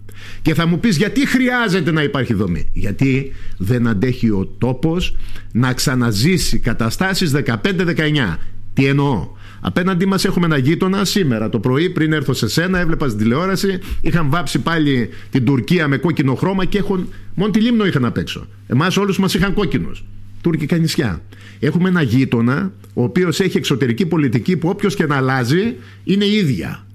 [0.43, 5.17] Και θα μου πεις γιατί χρειάζεται να υπάρχει δομή; Γιατί δεν αντέχει ο τόπος
[5.53, 8.39] να ξαναζήσει καταστάσεις 15-19.
[8.73, 9.29] Τι εννοώ;
[9.61, 13.79] Απέναντί μας έχουμε ένα γείτονα σήμερα το πρωί, πριν έρθω σε σένα, έβλεπα στην τηλεόραση.
[14.01, 17.09] Είχαν βάψει πάλι την Τουρκία με κόκκινο χρώμα και έχουν.
[17.35, 18.47] Μόνο τη λίμνο είχαν απ' έξω.
[18.67, 20.05] Εμάς όλους μας είχαν κόκκινους
[20.45, 21.23] τουρκικά νησιά.
[21.61, 26.87] Έχουμε ένα γείτονα ο οποίος έχει εξωτερική πολιτική που όποιος και να αλλάζει είναι ίδια.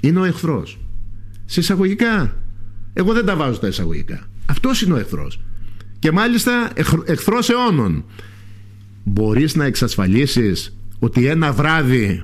[0.00, 0.78] Είναι ο εχθρός.
[1.44, 2.36] Σε εισαγωγικά.
[2.92, 4.26] Εγώ δεν τα βάζω τα εισαγωγικά.
[4.46, 5.40] Αυτός είναι ο εχθρός.
[5.98, 6.70] Και μάλιστα
[7.04, 8.04] εχθρός αιώνων.
[9.04, 12.22] Μπορείς να εξασφαλίσεις ότι ένα βράδυ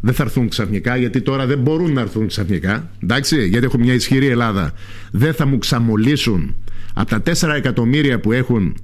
[0.00, 2.90] δεν θα έρθουν ξαφνικά, γιατί τώρα δεν μπορούν να έρθουν ξαφνικά.
[3.02, 4.72] Εντάξει, γιατί έχω μια ισχυρή Ελλάδα.
[5.10, 6.54] Δεν θα μου ξαμολύσουν
[6.94, 8.76] από τα 4 εκατομμύρια που έχουν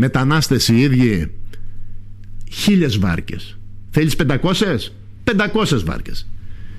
[0.00, 1.30] μετανάστες οι ίδιοι.
[2.50, 3.58] Χίλιες βάρκες.
[3.90, 4.94] Θέλεις πεντακόσες
[5.24, 6.28] πεντακόσες βάρκες.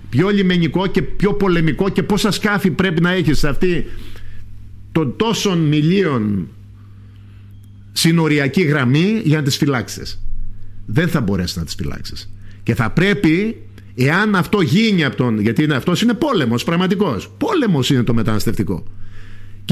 [0.09, 3.85] Πιο λιμενικό και πιο πολεμικό και πόσα σκάφη πρέπει να έχεις σε αυτή
[4.91, 6.47] των τόσων μιλίων
[7.91, 10.23] συνοριακή γραμμή για να τις φυλάξεις.
[10.85, 12.33] Δεν θα μπορέσεις να τις φυλάξεις.
[12.63, 13.61] Και θα πρέπει
[13.95, 17.31] εάν αυτό γίνει από τον γιατί είναι, αυτός είναι πόλεμος πραγματικός.
[17.37, 18.83] Πόλεμος είναι το μεταναστευτικό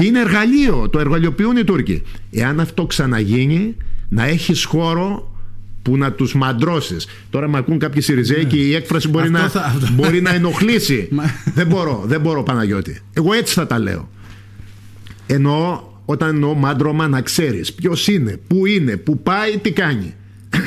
[0.00, 2.02] και είναι εργαλείο, το εργαλειοποιούν οι Τούρκοι.
[2.30, 3.76] Εάν αυτό ξαναγίνει,
[4.08, 5.34] να έχεις χώρο
[5.82, 9.50] που να τους μαντρώσεις Τώρα με ακούν κάποιοι Σιριζέοι και η έκφραση μπορεί, να,
[9.92, 11.08] μπορεί να ενοχλήσει.
[11.54, 13.00] δεν μπορώ, δεν μπορώ Παναγιώτη.
[13.12, 14.10] Εγώ έτσι θα τα λέω.
[15.26, 20.14] Εννοώ όταν εννοώ μάντρωμα να ξέρεις ποιος είναι, πού είναι, πού πάει, τι κάνει.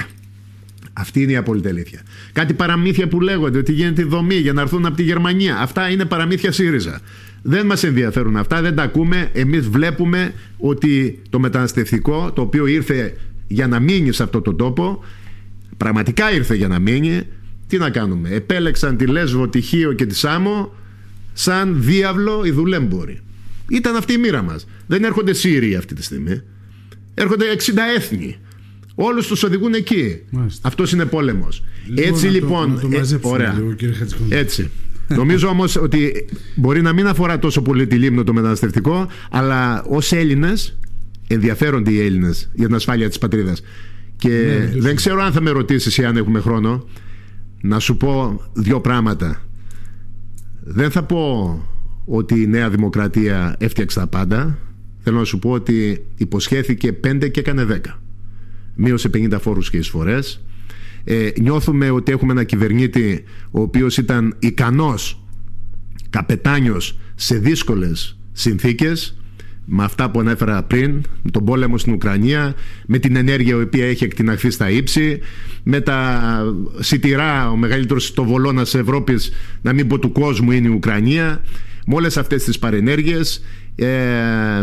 [0.93, 2.01] Αυτή είναι η απόλυτη αλήθεια.
[2.33, 5.57] Κάτι παραμύθια που λέγονται ότι γίνεται η δομή για να έρθουν από τη Γερμανία.
[5.57, 7.01] Αυτά είναι παραμύθια ΣΥΡΙΖΑ.
[7.45, 9.29] Δεν μας ενδιαφέρουν αυτά, δεν τα ακούμε.
[9.33, 13.17] Εμείς βλέπουμε ότι το μεταναστευτικό, το οποίο ήρθε
[13.47, 15.03] για να μείνει σε αυτό το τόπο
[15.77, 17.21] πραγματικά ήρθε για να μείνει
[17.67, 20.73] τι να κάνουμε επέλεξαν τη Λέσβο, τη Χίο και τη Σάμο
[21.33, 23.19] σαν διάβλο οι δουλέμποροι
[23.69, 26.41] ήταν αυτή η μοίρα μας δεν έρχονται Σύριοι αυτή τη στιγμή
[27.13, 28.37] έρχονται 60 έθνη
[28.95, 30.21] Όλους τους οδηγούν εκεί.
[30.29, 30.67] Μάλιστα.
[30.67, 31.63] Αυτός είναι πόλεμος.
[31.95, 32.79] Έτσι λοιπόν...
[32.93, 33.53] ε, ωραία.
[33.53, 33.75] Λίγο,
[34.29, 34.69] Έτσι.
[35.07, 36.25] Νομίζω όμως ότι
[36.55, 40.77] μπορεί να μην αφορά τόσο πολύ τη Λίμνο το μεταναστευτικό, αλλά ως Έλληνες
[41.27, 43.61] ενδιαφέρονται οι Έλληνες για την ασφάλεια της πατρίδας.
[44.17, 46.87] Και ναι, δεν ξέρω αν θα με ρωτήσεις ή αν έχουμε χρόνο
[47.61, 49.41] να σου πω δύο πράγματα.
[50.59, 51.57] Δεν θα πω
[52.05, 54.57] ότι η Νέα Δημοκρατία έφτιαξε τα πάντα.
[54.99, 58.01] Θέλω να σου πω ότι υποσχέθηκε πέντε και έκανε δέκα
[58.75, 60.43] μείωσε 50 φόρους και εισφορές.
[61.03, 65.25] Ε, νιώθουμε ότι έχουμε ένα κυβερνήτη ο οποίος ήταν ικανός
[66.09, 69.17] καπετάνιος σε δύσκολες συνθήκες
[69.65, 72.53] με αυτά που ανέφερα πριν, με τον πόλεμο στην Ουκρανία,
[72.85, 75.19] με την ενέργεια η οποία έχει εκτιναχθεί στα ύψη,
[75.63, 76.21] με τα
[76.79, 79.31] σιτηρά, ο μεγαλύτερος τοβολώνας της Ευρώπης,
[79.61, 81.41] να μην πω του κόσμου είναι η Ουκρανία,
[81.85, 83.43] με όλες αυτές τις παρενέργειες,
[83.75, 83.87] ε,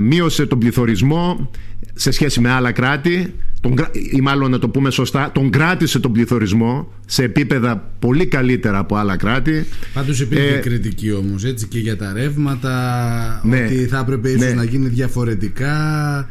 [0.03, 1.51] μείωσε τον πληθωρισμό
[1.95, 3.75] σε σχέση με άλλα κράτη, τον,
[4.13, 8.97] ή μάλλον να το πούμε σωστά, τον κράτησε τον πληθωρισμό σε επίπεδα πολύ καλύτερα από
[8.97, 9.67] άλλα κράτη.
[9.95, 14.49] Πάντως υπήρχε ε, κριτική όμως έτσι και για τα ρεύματα, ναι, ότι θα έπρεπε ίσως
[14.49, 14.55] ναι.
[14.55, 16.29] να γίνει διαφορετικά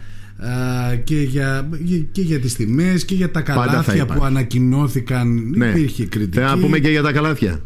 [1.03, 1.69] και για,
[2.11, 5.65] και για τις τιμές και για τα καλάθια που ανακοινώθηκαν ναι.
[5.65, 6.39] υπήρχε κριτική.
[6.39, 7.59] Θα πούμε και για τα καλάθια.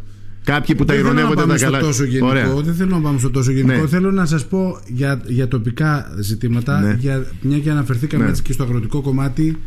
[0.44, 1.80] Κάποιοι που τα ηρωνεύονται τα καλά.
[1.80, 3.82] Τόσο γενικό, δεν θέλω να πάμε στο τόσο γενικό.
[3.82, 3.88] Ναι.
[3.88, 6.80] Θέλω να σας πω για, για τοπικά ζητήματα.
[6.80, 6.96] Ναι.
[7.00, 8.30] Για, μια και αναφερθήκαμε ναι.
[8.30, 9.58] έτσι και στο αγροτικό κομμάτι,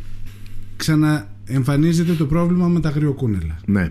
[0.76, 3.58] ξαναεμφανίζεται το πρόβλημα με τα αγριοκούνελα.
[3.66, 3.90] Ναι.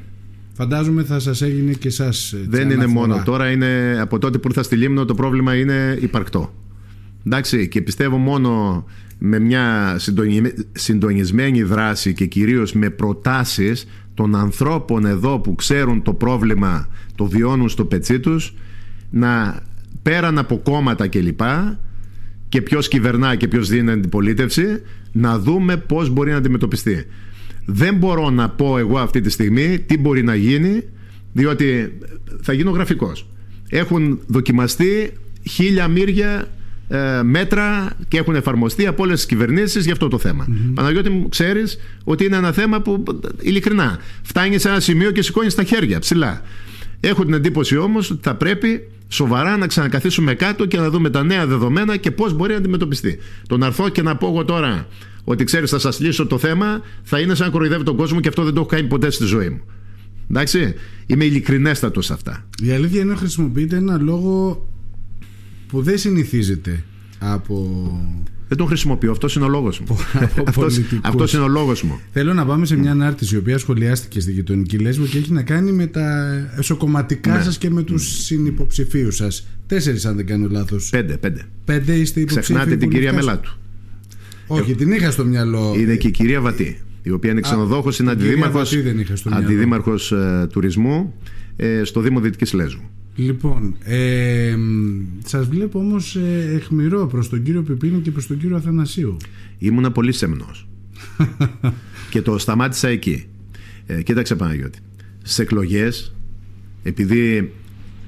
[0.54, 2.10] Φαντάζομαι θα σας έγινε και εσά.
[2.48, 3.22] Δεν είναι μόνο.
[3.26, 6.54] Τώρα είναι από τότε που ήρθα στη Λίμνο το πρόβλημα είναι υπαρκτό.
[7.26, 8.84] Εντάξει, και πιστεύω μόνο
[9.18, 9.98] με μια
[10.74, 17.70] συντονισμένη δράση και κυρίως με προτάσεις των ανθρώπων εδώ που ξέρουν το πρόβλημα, το βιώνουν
[17.70, 18.54] στο πετσί τους,
[19.10, 19.62] να
[20.02, 21.42] πέραν από κόμματα κλπ
[22.50, 24.66] και ποιος κυβερνά και ποιος δίνει αντιπολίτευση,
[25.12, 27.06] να δούμε πώς μπορεί να αντιμετωπιστεί.
[27.66, 30.84] Δεν μπορώ να πω εγώ αυτή τη στιγμή τι μπορεί να γίνει,
[31.34, 31.98] διότι
[32.42, 33.28] θα γίνω γραφικός.
[33.70, 35.14] Έχουν δοκιμαστεί
[35.50, 36.48] χίλια μύρια
[36.88, 40.48] ε, μέτρα και έχουν εφαρμοστεί από όλες τις κυβερνήσεις για αυτό το θέμα.
[40.50, 40.72] Mm-hmm.
[40.74, 43.04] Παναγιώτη μου, ξέρεις ότι είναι ένα θέμα που
[43.40, 46.42] ειλικρινά φτάνει σε ένα σημείο και σηκώνει τα χέρια ψηλά.
[47.00, 51.24] Έχω την εντύπωση όμως ότι θα πρέπει σοβαρά να ξανακαθίσουμε κάτω και να δούμε τα
[51.24, 53.18] νέα δεδομένα και πώς μπορεί να αντιμετωπιστεί.
[53.48, 54.88] Το να έρθω και να πω εγώ τώρα
[55.24, 58.28] ότι ξέρεις, θα σας λύσω το θέμα, θα είναι σαν να κοροϊδεύει τον κόσμο και
[58.28, 59.62] αυτό δεν το έχω κάνει ποτέ στη ζωή μου.
[60.30, 60.74] Εντάξει,
[61.06, 62.46] είμαι ειλικρινέστατος σε αυτά.
[62.64, 64.66] Η αλήθεια είναι να χρησιμοποιείτε ένα λόγο
[65.68, 66.84] που δεν συνηθίζεται
[67.20, 67.90] από.
[68.48, 69.12] Δεν τον χρησιμοποιώ.
[69.12, 69.98] Αυτός είναι ο λόγος μου.
[71.02, 72.00] Αυτό είναι ο λόγος μου.
[72.12, 75.42] Θέλω να πάμε σε μια ανάρτηση η οποία σχολιάστηκε στη γειτονική Λέσβο και έχει να
[75.42, 77.44] κάνει με τα εσωκομματικά ναι.
[77.44, 79.48] σας και με τους συνυποψηφίους σας.
[79.68, 80.90] Τέσσερις, αν δεν κάνω λάθος.
[80.90, 81.42] Πέντε, πέντε.
[81.66, 82.44] Πέντε είστε υποψήφοι.
[82.44, 83.58] Ξεχνάτε την κυρία Μελάτου.
[84.48, 85.76] Όχι, ε, την είχα στο μυαλό.
[85.78, 88.12] Είναι και η κυρία Βατή, η οποία είναι ξενοδόχος, είναι
[89.32, 91.14] αντιδήμαρχος ε, τουρισμού
[91.56, 92.90] ε, στο Δήμο Δυτικής Λέσβου.
[93.16, 94.56] Λοιπόν, ε,
[95.26, 99.18] σας βλέπω όμως ε, εχμηρό προς τον κύριο Πεπίνη και προς τον κύριο Αθανασίου.
[99.58, 100.68] Ήμουνα πολύ σεμνός.
[102.12, 103.26] και το σταμάτησα εκεί.
[103.86, 104.80] Ε, κοίταξε Παναγιώτη.
[105.24, 106.16] Στι εκλογές,
[106.84, 107.52] επειδή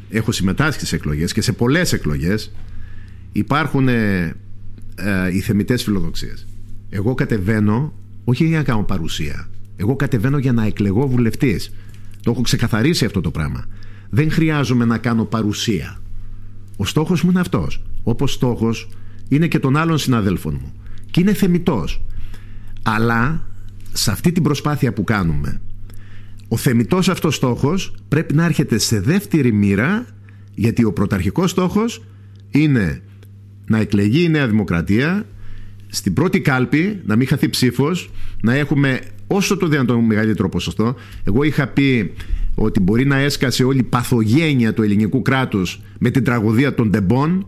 [0.10, 2.52] έχω συμμετάσχει σε εκλογές και σε πολλές εκλογές,
[3.32, 4.36] υπάρχουν ε,
[4.96, 6.48] ε, οι θεμητές φιλοδοξίες.
[6.90, 7.94] Εγώ κατεβαίνω
[8.24, 9.50] όχι για να κάνω παρουσία.
[9.76, 11.74] Εγώ κατεβαίνω για να εκλεγώ βουλευτής.
[12.22, 13.66] Το έχω ξεκαθαρίσει αυτό το πράγμα
[14.10, 15.98] δεν χρειάζομαι να κάνω παρουσία.
[16.78, 17.82] Ο στόχος μου είναι αυτός.
[18.04, 18.90] Όπως στόχος
[19.28, 20.74] είναι και των άλλων συναδέλφων μου.
[21.12, 22.06] Και είναι θεμητός.
[22.84, 23.48] Αλλά
[23.94, 25.62] σε αυτή την προσπάθεια που κάνουμε
[26.48, 30.06] ο θεμητός αυτός στόχος πρέπει να έρχεται σε δεύτερη μοίρα
[30.56, 32.04] γιατί ο πρωταρχικός στόχος
[32.50, 33.02] είναι
[33.66, 35.26] να εκλεγεί η Νέα Δημοκρατία
[35.88, 41.44] στην πρώτη κάλπη να μην χαθεί ψήφος να έχουμε όσο το δυνατόν μεγαλύτερο ποσοστό εγώ
[41.44, 42.14] είχα πει
[42.60, 47.48] ότι μπορεί να έσκασε όλη η παθογένεια του ελληνικού κράτους με την τραγωδία των τεμπών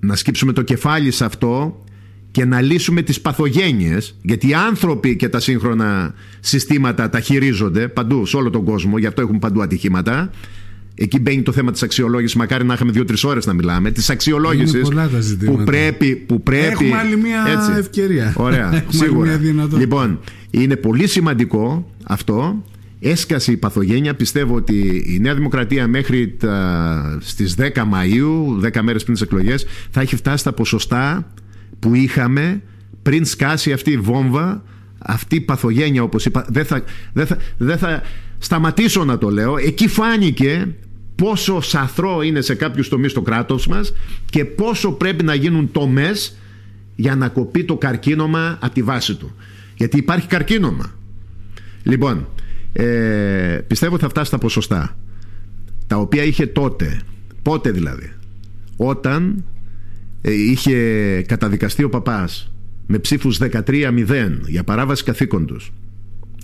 [0.00, 1.84] να σκύψουμε το κεφάλι σε αυτό
[2.30, 8.26] και να λύσουμε τις παθογένειες γιατί οι άνθρωποι και τα σύγχρονα συστήματα τα χειρίζονται παντού
[8.26, 10.30] σε όλο τον κόσμο γι' αυτό έχουν παντού ατυχήματα
[11.00, 12.36] Εκεί μπαίνει το θέμα της αξιολόγησης.
[12.36, 13.90] Μακάρι να είχαμε δύο-τρεις ώρες να μιλάμε.
[13.90, 14.88] Της αξιολόγησης
[15.44, 16.66] που πρέπει, που πρέπει.
[16.66, 17.70] Έχουμε άλλη μια έτσι.
[17.78, 18.32] ευκαιρία.
[18.36, 19.40] Ωραία, σίγουρα.
[19.76, 22.62] Λοιπόν, είναι πολύ σημαντικό αυτό
[23.00, 24.14] έσκασε η παθογένεια.
[24.14, 29.66] Πιστεύω ότι η Νέα Δημοκρατία μέχρι τα, στις 10 Μαΐου, 10 μέρες πριν τις εκλογές,
[29.90, 31.32] θα έχει φτάσει στα ποσοστά
[31.78, 32.62] που είχαμε
[33.02, 34.62] πριν σκάσει αυτή η βόμβα
[34.98, 36.46] αυτή η παθογένεια όπως είπα.
[36.48, 36.82] Δεν θα,
[37.12, 38.02] δεν θα, δεν θα
[38.38, 39.56] σταματήσω να το λέω.
[39.56, 40.74] Εκεί φάνηκε
[41.14, 43.92] πόσο σαθρό είναι σε κάποιους τομείς το κράτος μας
[44.30, 46.38] και πόσο πρέπει να γίνουν τομές
[46.96, 49.34] για να κοπεί το καρκίνωμα από τη βάση του.
[49.74, 50.92] Γιατί υπάρχει καρκίνωμα.
[51.82, 52.26] Λοιπόν
[52.72, 54.98] ε, πιστεύω θα φτάσει στα ποσοστά
[55.86, 57.00] τα οποία είχε τότε
[57.42, 58.12] πότε δηλαδή
[58.76, 59.44] όταν
[60.20, 62.52] ε, είχε καταδικαστεί ο παπάς
[62.86, 65.72] με ψήφους 13-0 για παράβαση καθήκοντος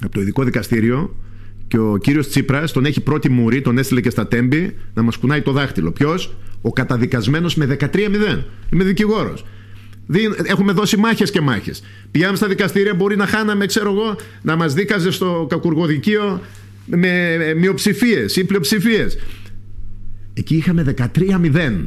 [0.02, 1.16] από το ειδικό δικαστήριο
[1.68, 5.16] και ο κύριος Τσίπρας τον έχει πρώτη μουρή, τον έστειλε και στα τέμπη να μας
[5.16, 5.92] κουνάει το δάχτυλο.
[5.92, 8.44] Ποιος, Ο καταδικασμένος με 13-0.
[8.72, 9.44] Είμαι δικηγόρος.
[10.44, 11.82] Έχουμε δώσει μάχες και μάχες.
[12.10, 16.40] Πηγαίνουμε στα δικαστήρια, μπορεί να χάναμε, ξέρω εγώ, να μας δίκαζε στο κακουργοδικείο
[16.86, 19.18] με μειοψηφίες ή πλειοψηφίες.
[20.34, 21.86] Εκεί είχαμε 13-0.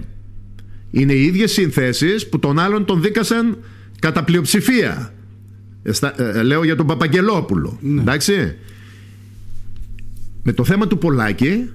[0.92, 3.58] Είναι οι ίδιες συνθέσεις που τον άλλον τον δίκασαν
[4.00, 5.14] κατά πλειοψηφία.
[5.84, 7.78] Ε, ε, λέω για τον Παπαγγελόπουλο.
[7.82, 8.02] Ναι.
[8.02, 8.56] Εντάξει.
[10.44, 11.70] Με το θέμα του Πολάκη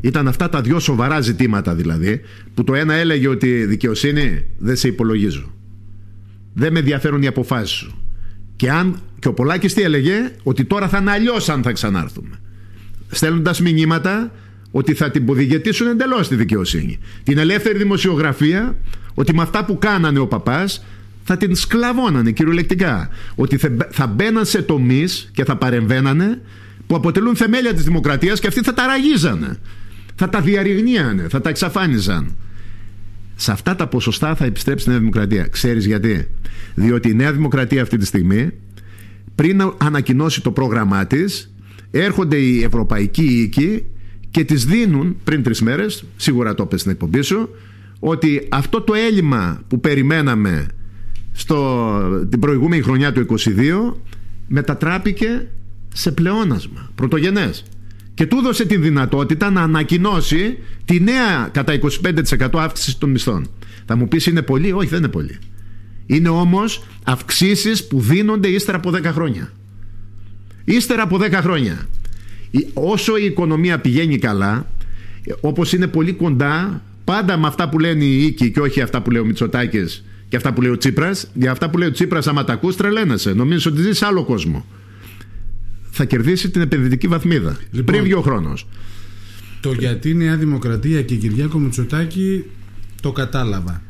[0.00, 2.20] ήταν αυτά τα δυο σοβαρά ζητήματα δηλαδή
[2.54, 5.55] που το ένα έλεγε ότι δικαιοσύνη δεν σε υπολογίζω.
[6.58, 7.98] Δεν με ενδιαφέρουν οι αποφάσεις σου.
[8.56, 12.38] Και, αν, και ο Πολάκης τι έλεγε ότι τώρα θα είναι αλλιώς αν θα ξανάρθουμε.
[13.10, 14.32] Στέλνοντας μηνύματα
[14.70, 16.98] ότι θα την ποδηγετήσουν εντελώς τη δικαιοσύνη.
[17.22, 18.76] Την ελεύθερη δημοσιογραφία
[19.14, 20.84] ότι με αυτά που κάνανε ο παπάς
[21.24, 23.08] θα την σκλαβώνανε κυριολεκτικά.
[23.34, 23.58] Ότι
[23.90, 26.40] θα μπαίναν σε τομείς και θα παρεμβαίνανε
[26.86, 29.58] που αποτελούν θεμέλια της δημοκρατίας και αυτοί θα τα ραγίζανε.
[30.14, 32.36] Θα τα διαρριγνύανε, θα τα εξαφάνιζαν.
[33.38, 35.46] Σε αυτά τα ποσοστά θα επιστρέψει η Νέα Δημοκρατία.
[35.46, 36.28] Ξέρεις γιατί;
[36.74, 38.50] Διότι η Νέα Δημοκρατία αυτή τη στιγμή
[39.34, 41.54] πριν ανακοινώσει το πρόγραμμά της
[41.90, 43.84] έρχονται οι ευρωπαϊκοί οίκοι
[44.30, 47.48] και τις δίνουν πριν τρεις μέρες, σίγουρα το έπαιζε στην εκπομπή σου,
[47.98, 50.66] ότι αυτό το έλλειμμα που περιμέναμε
[51.32, 53.94] στο, την προηγούμενη χρονιά του 22
[54.48, 55.48] μετατράπηκε
[55.94, 57.64] σε πλεόνασμα πρωτογενές
[58.16, 61.78] και του έδωσε τη δυνατότητα να ανακοινώσει τη νέα κατά
[62.38, 63.50] 25% αύξηση των μισθών.
[63.84, 65.38] Θα μου πεις είναι πολύ, όχι δεν είναι πολύ.
[66.06, 69.52] Είναι όμως αυξήσεις που δίνονται ύστερα από 10 χρόνια.
[70.64, 71.86] Ύστερα από 10 χρόνια.
[72.74, 74.66] Όσο η οικονομία πηγαίνει καλά,
[75.40, 79.10] όπως είναι πολύ κοντά πάντα με αυτά που λένε οι οίκοι και όχι αυτά που
[79.10, 82.26] λέει ο Μητσοτάκης και αυτά που λέει ο Τσίπρας, για αυτά που λέει ο Τσίπρας,
[82.26, 83.32] άμα τα ακούς, τρελαίνεσαι.
[83.32, 84.66] Νομίζεις ότι ζεις σε άλλο κόσμο.
[85.96, 87.56] Θα κερδίσει την επενδυτική βαθμίδα.
[87.70, 88.66] Λοιπόν, πριν βγει ο χρόνος.
[89.60, 92.44] Το γιατί Νέα Δημοκρατία και Κυριάκο Μητσοτάκη
[93.00, 93.82] το κατάλαβα.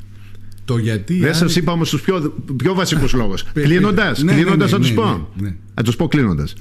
[0.65, 1.19] Το γιατί.
[1.19, 3.45] Δεν σας είπα όμως τους πιο, πιο βασικούς λόγους.
[3.53, 5.29] Κλείνοντας, ναι, κλείνοντας ναι, θα τους ναι, πω.
[5.75, 6.55] Θα τους πω κλείνοντας.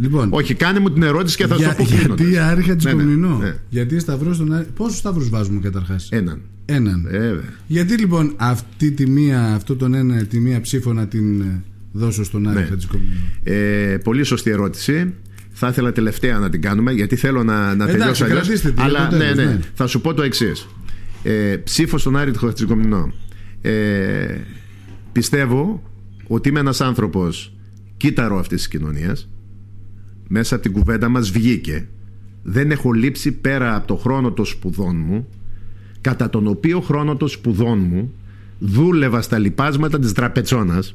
[0.00, 2.20] Λοιπόν, Όχι, κάνε μου την ερώτηση και θα σου πω κλείνοντας.
[2.20, 2.86] Γιατί άρχα της
[3.68, 4.66] Γιατί σταυρός στον Άρη.
[4.74, 6.40] Πόσους σταυρούς βάζουμε καταρχάς; Έναν.
[6.64, 7.06] Έναν.
[7.66, 11.62] Γιατί λοιπόν αυτή τη μία, αυτό τον ένα, τη μία ψήφο να την ε,
[11.98, 12.68] δώσω στον Άρη
[13.44, 13.52] ναι.
[13.52, 15.14] ε, Πολύ σωστή ερώτηση.
[15.50, 18.48] Θα ήθελα τελευταία να την κάνουμε γιατί θέλω να, να τελειώσω αλλιώς.
[18.76, 20.68] Αλλά ναι, ναι, ναι, θα σου πω το εξής.
[21.22, 23.12] Ε, ψήφο στον Άρη Χατζικομινό.
[23.60, 24.36] Ε,
[25.12, 25.82] πιστεύω
[26.26, 27.52] ότι είμαι ένας άνθρωπος
[27.96, 29.28] κύτταρο αυτής της κοινωνίας
[30.28, 31.88] μέσα από την κουβέντα μας βγήκε
[32.42, 35.28] δεν έχω λείψει πέρα από το χρόνο των σπουδών μου
[36.00, 38.12] κατά τον οποίο χρόνο των σπουδών μου
[38.58, 40.94] δούλευα στα λιπάσματα της Δραπετσόνας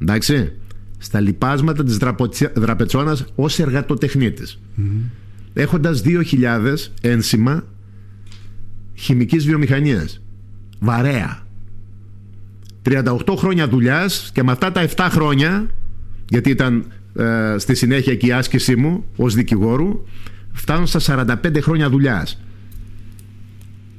[0.00, 0.52] εντάξει.
[0.98, 1.98] Στα λιπάσματα της
[2.54, 4.60] Δραπετσόνας ως εργατοτεχνίτης.
[4.78, 4.82] Mm
[5.52, 7.64] έχοντας 2.000 ένσημα
[8.94, 10.20] χημικής βιομηχανίας.
[10.78, 11.46] Βαρέα.
[12.82, 15.66] 38 χρόνια δουλειάς και με αυτά τα 7 χρόνια
[16.28, 16.84] γιατί ήταν
[17.14, 20.04] ε, στη συνέχεια και η άσκησή μου ως δικηγόρου
[20.52, 22.40] φτάνω στα 45 χρόνια δουλειάς.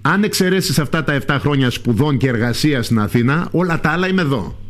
[0.02, 4.22] Αν εξαιρέσεις αυτά τα 7 χρόνια σπουδών και εργασίας στην Αθήνα, όλα τα άλλα είμαι
[4.22, 4.61] εδώ.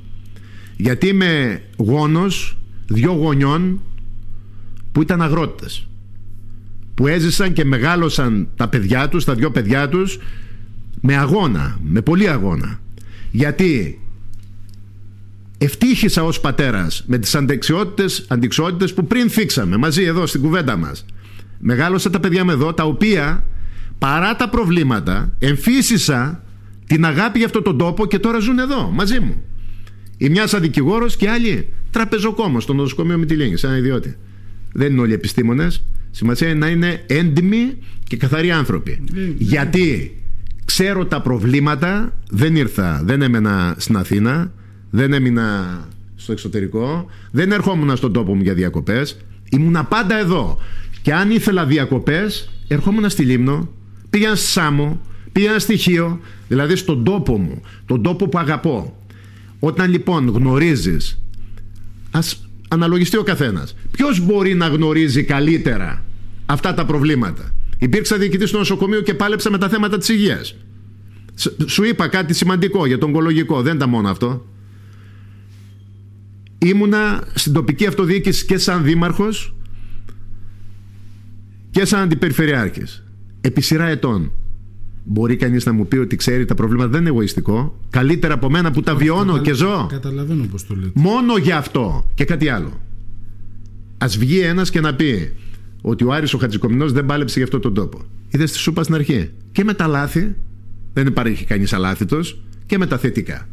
[0.81, 2.57] Γιατί είμαι γόνος
[2.87, 3.81] δυο γονιών
[4.91, 5.87] που ήταν αγρότες.
[6.93, 10.19] Που έζησαν και μεγάλωσαν τα παιδιά τους, τα δυο παιδιά τους,
[11.01, 12.79] με αγώνα, με πολύ αγώνα.
[13.31, 14.01] Γιατί
[15.57, 21.05] ευτύχησα ως πατέρας με τις αντεξιότητες, αντικσότητες που πριν θίξαμε μαζί εδώ στην κουβέντα μας.
[21.59, 23.43] Μεγάλωσα τα παιδιά με εδώ, τα οποία
[23.97, 26.43] παρά τα προβλήματα εμφύσισα
[26.87, 29.41] την αγάπη για αυτόν τον τόπο και τώρα ζουν εδώ μαζί μου.
[30.21, 34.15] Η μιας σαν δικηγόρο και άλλη τραπεζοκόμος στο νοσοκομείο Μητυλίνη, σαν ιδιώτη.
[34.73, 35.83] Δεν είναι όλοι επιστήμονες.
[36.11, 39.03] Σημασία είναι να είναι έντιμοι και καθαροί άνθρωποι.
[39.15, 39.33] Ε, ναι.
[39.37, 40.17] Γιατί
[40.65, 44.51] ξέρω τα προβλήματα, δεν ήρθα, δεν έμενα στην Αθήνα,
[44.89, 45.79] δεν έμεινα
[46.15, 49.17] στο εξωτερικό, δεν ερχόμουν στον τόπο μου για διακοπές.
[49.49, 50.57] Ήμουνα πάντα εδώ.
[51.01, 53.69] Και αν ήθελα διακοπές, ερχόμουν στη Λίμνο,
[54.09, 55.01] πήγαινα στη Σάμο,
[55.31, 58.95] πήγαινα στη Χίο, δηλαδή στον τόπο μου, τον τόπο που αγαπώ.
[59.63, 61.21] Όταν λοιπόν γνωρίζεις
[62.11, 63.75] ας αναλογιστεί ο καθένας.
[63.91, 66.05] Ποιος μπορεί να γνωρίζει καλύτερα
[66.45, 70.55] αυτά τα προβλήματα; Υπήρξα διοικητής στο νοσοκομείο και πάλεψα με τα θέματα της υγείας.
[71.65, 74.45] Σου είπα κάτι σημαντικό για τον ογκολογικό δεν ήταν μόνο αυτό.
[76.57, 79.55] Ήμουνα στην τοπική αυτοδιοίκηση και σαν δήμαρχος
[81.71, 83.03] και σαν αντιπεριφερειάρχης
[83.41, 84.31] επί σειρά ετών
[85.03, 87.79] Μπορεί κανείς να μου πει ότι ξέρει τα προβλήματα δεν είναι εγωιστικό.
[87.89, 89.87] Καλύτερα από μένα που τα βιώνω και ζω.
[89.89, 90.91] Καταλαβαίνω πώς το λέτε.
[90.93, 92.79] Μόνο γι' αυτό και κάτι άλλο.
[93.97, 95.33] Α βγει ένας και να πει
[95.81, 98.01] ότι ο Άρης ο Χατζικομινός δεν πάλεψε για αυτόν τον τόπο.
[98.29, 99.29] Είδες τη σούπα στην αρχή.
[99.51, 100.35] Και με τα λάθη,
[100.93, 103.47] δεν υπάρχει κανείς αλάθητος, και με τα θετικά.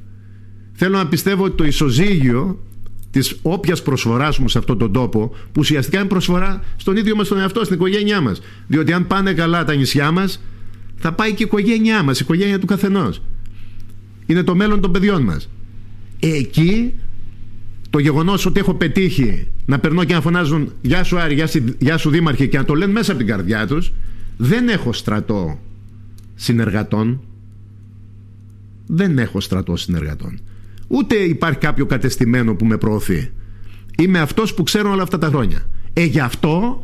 [0.73, 2.63] Θέλω να πιστεύω ότι το ισοζύγιο
[3.11, 7.29] της όποιας προσφοράς μου σε αυτόν τον τόπο, που ουσιαστικά είναι προσφορά στον ίδιο μας
[7.29, 8.41] τον εαυτό, στην οικογένειά μας.
[8.67, 10.43] Διότι αν πάνε καλά τα νησιά μας,
[10.99, 13.23] θα πάει και η οικογένειά μας, η οικογένεια του καθενός.
[14.27, 15.49] Είναι το μέλλον των παιδιών μας.
[16.21, 16.95] Εκεί
[17.91, 21.45] το γεγονός ότι έχω πετύχει να περνώ και να φωνάζουν «Γεια σου Άρη,
[21.79, 23.93] γεια σου Δήμαρχε» και να το λένε μέσα από την καρδιά τους
[24.37, 25.59] δεν έχω στρατό
[26.35, 27.21] συνεργατών.
[28.87, 30.41] Δεν έχω στρατό συνεργατών.
[30.89, 33.33] Ούτε υπάρχει κάποιο κατεστημένο που με προωθεί.
[33.99, 35.67] Είμαι αυτός που ξέρω όλα αυτά τα χρόνια.
[35.93, 36.83] Ε γι' αυτό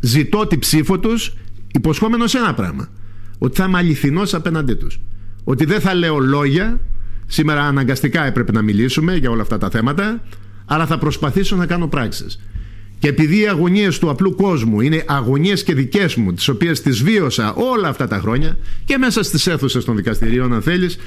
[0.00, 1.34] ζητώ την ψήφο τους
[1.72, 2.88] υποσχόμενος ένα πράγμα
[3.38, 5.00] ότι θα είμαι αληθινός απέναντί τους.
[5.44, 6.80] Ότι δεν θα λέω λόγια.
[7.26, 10.22] Σήμερα αναγκαστικά έπρεπε να μιλήσουμε για όλα αυτά τα θέματα,
[10.64, 12.40] αλλά θα προσπαθήσω να κάνω πράξεις.
[12.98, 17.02] Και επειδή οι αγωνίες του απλού κόσμου είναι αγωνίες και δικές μου, τις οποίες τις
[17.02, 20.98] βίωσα όλα αυτά τα χρόνια και μέσα στις αίθουσες των δικαστηρίων, αν θέλεις,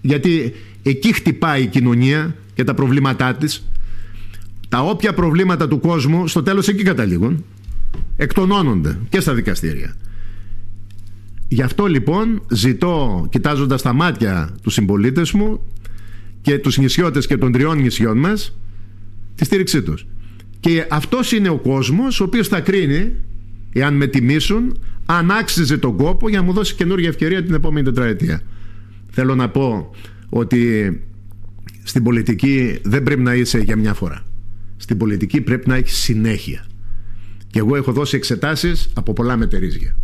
[0.00, 3.68] γιατί εκεί χτυπάει η κοινωνία και τα προβλήματά της.
[4.68, 7.44] Τα όποια προβλήματα του κόσμου στο τέλος εκεί καταλήγουν.
[8.16, 9.94] Εκτονώνονται και στα δικαστήρια.
[11.48, 15.60] Γι' αυτό λοιπόν ζητώ, κοιτάζοντας τα μάτια τους συμπολίτες μου
[16.40, 18.58] και τους νησιώτες και των τριών νησιών μας,
[19.34, 20.06] τη στήριξή τους.
[20.60, 23.12] Και αυτός είναι ο κόσμος ο οποίος θα κρίνει,
[23.72, 27.84] εάν με τιμήσουν, αν άξιζε τον κόπο για να μου δώσει καινούργια ευκαιρία την επόμενη
[27.84, 28.40] τετραετία.
[29.10, 29.90] Θέλω να πω
[30.28, 31.02] ότι
[31.82, 34.22] στην πολιτική δεν πρέπει να είσαι για μια φορά.
[34.76, 36.66] Στην πολιτική πρέπει να έχεις συνέχεια.
[37.50, 39.96] Και εγώ έχω δώσει εξετάσεις από πολλά μετερίζια.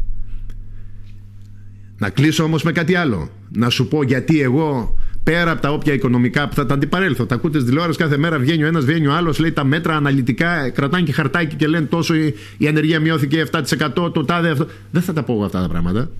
[2.00, 3.30] Να κλείσω όμως με κάτι άλλο.
[3.52, 7.26] Να σου πω γιατί εγώ πέρα από τα όποια οικονομικά που θα τα αντιπαρέλθω.
[7.26, 9.96] Τα ακούτε στη τηλεόραση κάθε μέρα, βγαίνει ο ένας, βγαίνει ο άλλος, λέει τα μέτρα
[9.96, 14.66] αναλυτικά, κρατάνε και χαρτάκι και λένε τόσο η, η ανεργία μειώθηκε 7%, το τάδε αυτό.
[14.90, 16.10] Δεν θα τα πω αυτά τα πράγματα.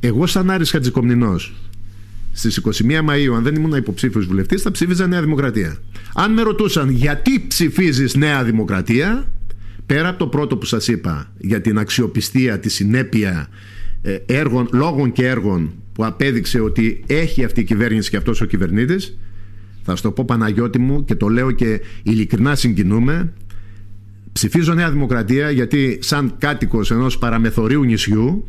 [0.00, 1.54] Εγώ, σαν Άρης Χατζικομνηνός,
[2.32, 5.76] στις 21 Μαΐου, αν δεν ήμουν υποψήφιος βουλευτής, θα ψήφιζα Νέα Δημοκρατία.
[6.14, 9.26] Αν με ρωτούσαν γιατί ψηφίζεις Νέα Δημοκρατία,
[9.86, 13.48] πέρα από το πρώτο που σας είπα, για την αξιοπιστία, τη συνέπεια ε,
[14.26, 19.18] έργων, λόγων και έργων που απέδειξε ότι έχει αυτή η κυβέρνηση και αυτός ο κυβερνήτης
[19.82, 23.32] θα σου το πω Παναγιώτη μου και το λέω και ειλικρινά συγκινούμε
[24.32, 28.48] ψηφίζω Νέα Δημοκρατία γιατί σαν κάτοικος ενός παραμεθορίου νησιού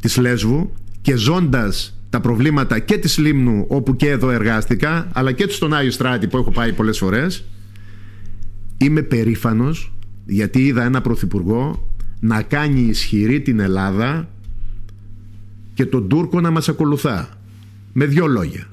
[0.00, 5.46] της Λέσβου και ζώντας τα προβλήματα και της Λίμνου όπου και εδώ εργάστηκα αλλά και
[5.48, 7.44] στον Άγιο Στράτη που έχω πάει πολλές φορές
[8.76, 9.92] είμαι περήφανος
[10.26, 11.91] γιατί είδα ένα πρωθυπουργό
[12.24, 14.28] να κάνει ισχυρή την Ελλάδα
[15.74, 17.28] και τον Τούρκο να μας ακολουθά.
[17.92, 18.66] Με δυο λόγια.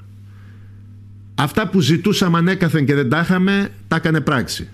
[1.34, 4.68] Αυτά που ζητούσαμε ανέκαθεν και δεν τα είχαμε, τα έκανε πράξη.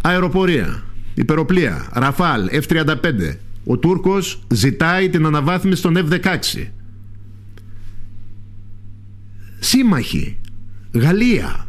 [0.00, 0.82] Αεροπορία,
[1.14, 3.36] υπεροπλία, Ραφάλ, F-35.
[3.64, 6.66] Ο Τούρκος ζητάει την αναβάθμιση των F-16.
[9.58, 10.38] Σύμμαχοι,
[10.92, 11.66] Γαλλία,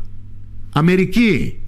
[0.73, 1.59] Αμερική,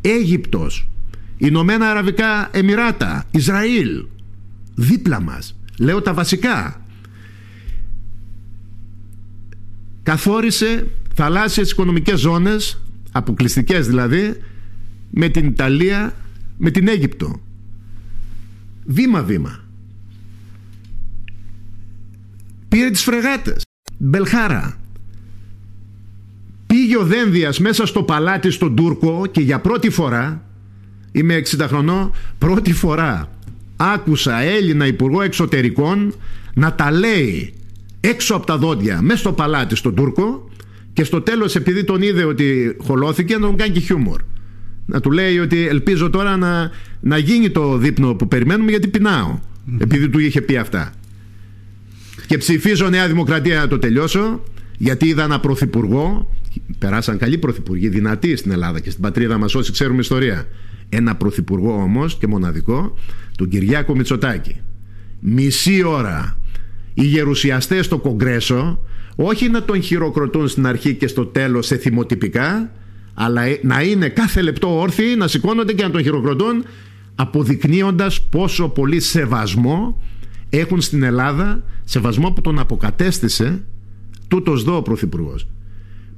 [0.00, 0.88] Αίγυπτος,
[1.36, 4.04] Ηνωμένα Αραβικά Εμμυράτα, Ισραήλ,
[4.74, 5.56] δίπλα μας.
[5.78, 6.80] Λέω τα βασικά.
[10.02, 12.82] Καθόρισε θαλάσσιες οικονομικές ζώνες,
[13.12, 14.36] αποκλειστικές δηλαδή,
[15.10, 16.14] με την Ιταλία,
[16.56, 17.40] με την Αίγυπτο.
[18.84, 19.64] Βήμα-βήμα.
[22.68, 23.62] Πήρε τις φρεγάτες.
[23.98, 24.76] Μπελχάρα.
[26.66, 30.45] Πήγε ο Δένδιας μέσα στο παλάτι στον Τούρκο και για πρώτη φορά
[31.16, 32.12] Είμαι 60 χρονών.
[32.38, 33.30] Πρώτη φορά
[33.76, 36.14] άκουσα Έλληνα Υπουργό Εξωτερικών
[36.54, 37.54] να τα λέει
[38.00, 40.50] έξω από τα δόντια μέσα στο παλάτι στον Τούρκο
[40.92, 44.20] και στο τέλος επειδή τον είδε ότι χολώθηκε να τον κάνει και χιούμορ.
[44.86, 49.38] Να του λέει ότι ελπίζω τώρα να, να γίνει το δείπνο που περιμένουμε γιατί πεινάω.
[49.78, 50.92] Επειδή του είχε πει αυτά.
[52.26, 54.42] Και ψηφίζω Νέα Δημοκρατία να το τελειώσω
[54.78, 56.34] γιατί είδα ένα πρωθυπουργό
[56.78, 60.46] περάσαν καλοί πρωθυπουργοί δυνατοί στην Ελλάδα και στην πατρίδα μας όσοι ξέρουμε ιστορία
[60.88, 62.94] ένα πρωθυπουργό όμως και μοναδικό,
[63.36, 64.60] τον Κυριάκο Μητσοτάκη.
[65.20, 66.38] Μισή ώρα
[66.94, 68.78] οι γερουσιαστές στο Κογκρέσο
[69.16, 72.70] όχι να τον χειροκροτούν στην αρχή και στο τέλος σε θυμοτυπικά
[73.14, 76.64] αλλά να είναι κάθε λεπτό όρθιοι να σηκώνονται και να τον χειροκροτούν
[77.14, 80.02] αποδεικνύοντας πόσο πολύ σεβασμό
[80.50, 83.64] έχουν στην Ελλάδα σεβασμό που τον αποκατέστησε
[84.28, 85.46] τούτος δω ο Πρωθυπουργός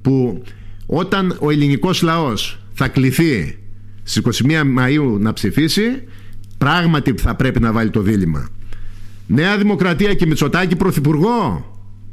[0.03, 0.43] που
[0.87, 3.59] όταν ο ελληνικός λαός θα κληθεί
[4.09, 6.03] στις 21 Μαΐου να ψηφίσει
[6.59, 8.49] πράγματι θα πρέπει να βάλει το δίλημα
[9.27, 11.67] Νέα Δημοκρατία και Μητσοτάκη Πρωθυπουργό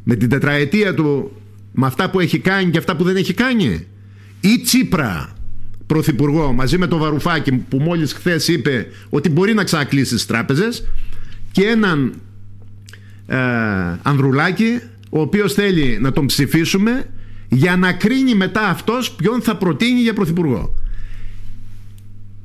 [0.04, 1.32] με την τετραετία του
[1.72, 3.88] με αυτά που έχει κάνει και αυτά που δεν έχει κάνει
[4.42, 5.36] ή Τσίπρα
[5.86, 10.88] Πρωθυπουργό μαζί με τον Βαρουφάκη που μόλις χθες είπε ότι μπορεί να ξανακλείσει τις τράπεζες
[11.52, 12.14] και έναν
[13.28, 13.38] ε,
[14.02, 14.80] Ανδρουλάκη
[15.10, 17.06] ο οποίος θέλει να τον ψηφίσουμε
[17.50, 20.74] για να κρίνει μετά αυτός ποιον θα προτείνει για Πρωθυπουργό.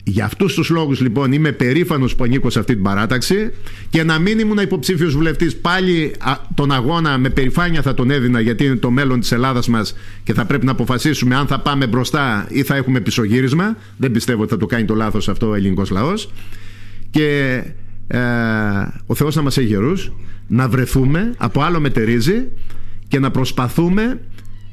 [0.05, 3.51] Για αυτούς τους λόγους λοιπόν είμαι περήφανος που ανήκω σε αυτή την παράταξη
[3.91, 6.15] και να μην ήμουν υποψήφιος βουλευτής πάλι
[6.55, 9.95] τον αγώνα με περηφάνεια θα τον έδινα γιατί είναι το μέλλον της Ελλάδας μας
[10.25, 13.77] και θα πρέπει να αποφασίσουμε αν θα πάμε μπροστά ή θα έχουμε πισωγύρισμα.
[13.97, 16.33] Δεν πιστεύω ότι θα το κάνει το λάθος αυτό ο ελληνικός λαός.
[17.11, 17.63] Και
[18.07, 18.19] ε,
[19.07, 20.13] ο Θεός να μας έχει γερούς,
[20.47, 22.49] να βρεθούμε από άλλο μετερίζει
[23.09, 24.21] και να προσπαθούμε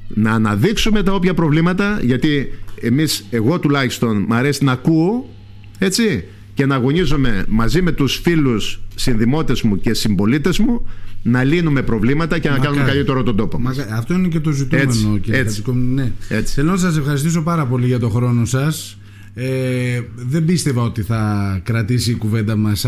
[0.07, 2.49] να αναδείξουμε τα όποια προβλήματα γιατί
[2.81, 5.29] εμείς, εγώ τουλάχιστον μ' αρέσει να ακούω
[5.77, 10.85] έτσι και να αγωνίζομαι μαζί με τους φίλους συνδημότες μου και συμπολίτες μου
[11.23, 13.77] να λύνουμε προβλήματα και να κάνουμε καλύτερο τον τόπο μας.
[13.77, 16.11] Αυτό είναι και το ζητούμενο έτσι, κύριε έτσι, ναι.
[16.29, 16.53] έτσι.
[16.53, 18.97] Θέλω να σας ευχαριστήσω πάρα πολύ για το χρόνο σας
[19.33, 22.85] ε, δεν πίστευα ότι θα κρατήσει η κουβέντα μας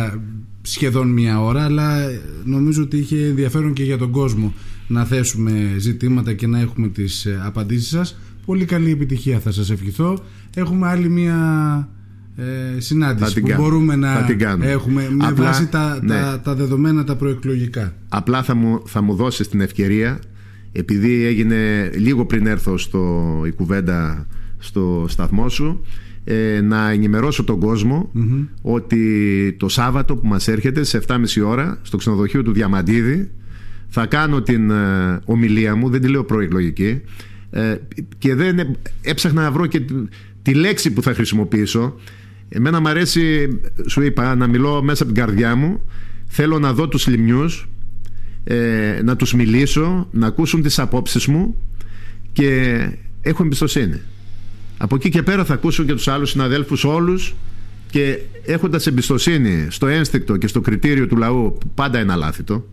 [0.61, 1.97] σχεδόν μία ώρα αλλά
[2.43, 4.53] νομίζω ότι είχε ενδιαφέρον και για τον κόσμο
[4.89, 8.17] να θέσουμε ζητήματα και να έχουμε τις ε, απαντήσεις σας.
[8.45, 10.19] Πολύ καλή επιτυχία θα σας ευχηθώ.
[10.55, 11.37] Έχουμε άλλη μία
[12.35, 14.27] ε, συνάντηση που μπορούμε να
[14.61, 16.13] έχουμε με Απλά, βάση τα, ναι.
[16.13, 17.93] τα, τα, δεδομένα τα προεκλογικά.
[18.09, 20.19] Απλά θα μου, θα μου δώσεις την ευκαιρία
[20.71, 24.27] επειδή έγινε λίγο πριν έρθω στο, η κουβέντα
[24.57, 25.81] στο σταθμό σου
[26.23, 28.11] ε, να ενημερώσω τον κοσμο
[28.61, 33.31] ότι το Σάββατο που μας έρχεται σε 7.30 ώρα στο ξενοδοχείο του Διαμαντίδη
[33.89, 37.01] θα κάνω την ε, ομιλία μου, δεν τη λέω προεκλογική
[37.51, 37.75] ε,
[38.17, 39.81] και δεν έψαχνα να βρω και
[40.41, 41.95] τη λέξη που θα χρησιμοποιήσω.
[42.49, 43.47] Εμένα μου αρέσει
[43.87, 45.81] σου είπα να μιλώ μέσα από την καρδιά μου.
[46.27, 47.69] Θέλω να δω τους λιμνιούς
[48.43, 51.55] ε, να τους μιλήσω να ακούσουν τις απόψεις μου
[52.31, 52.79] και
[53.21, 54.01] έχω εμπιστοσύνη.
[54.77, 57.35] Από εκεί και πέρα θα ακούσω και τους άλλους συναδέλφους όλους
[57.89, 62.65] και έχοντας εμπιστοσύνη στο ένστικτο και στο κριτήριο του λαού που πάντα είναι αλάθητο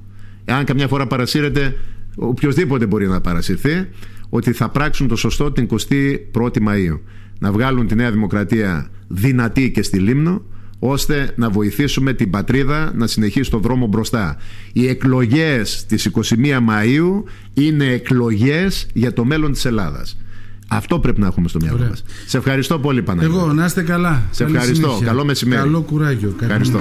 [0.48, 1.76] εάν καμιά φορά παρασύρεται
[2.16, 3.88] οποιοδήποτε μπορεί να παρασυρθεί
[4.28, 7.00] ότι θα πράξουν το σωστό την 21η Μαΐου
[7.38, 10.42] να βγάλουν τη Νέα Δημοκρατία δυνατή και στη Λίμνο
[10.78, 14.36] ώστε να βοηθήσουμε την πατρίδα να συνεχίσει τον δρόμο μπροστά.
[14.72, 16.20] Οι εκλογές της 21
[16.56, 17.22] Μαΐου
[17.54, 20.16] είναι εκλογές για το μέλλον της Ελλάδας.
[20.68, 22.04] Αυτό πρέπει να έχουμε στο μυαλό μας.
[22.26, 23.36] Σε ευχαριστώ πολύ, Παναγιώτη.
[23.36, 24.22] Εγώ, να είστε καλά.
[24.30, 25.00] Σε ευχαριστώ.
[25.04, 25.62] Καλό μεσημέρι.
[25.62, 26.34] Καλό κουράγιο.
[26.40, 26.80] Ευχαριστώ.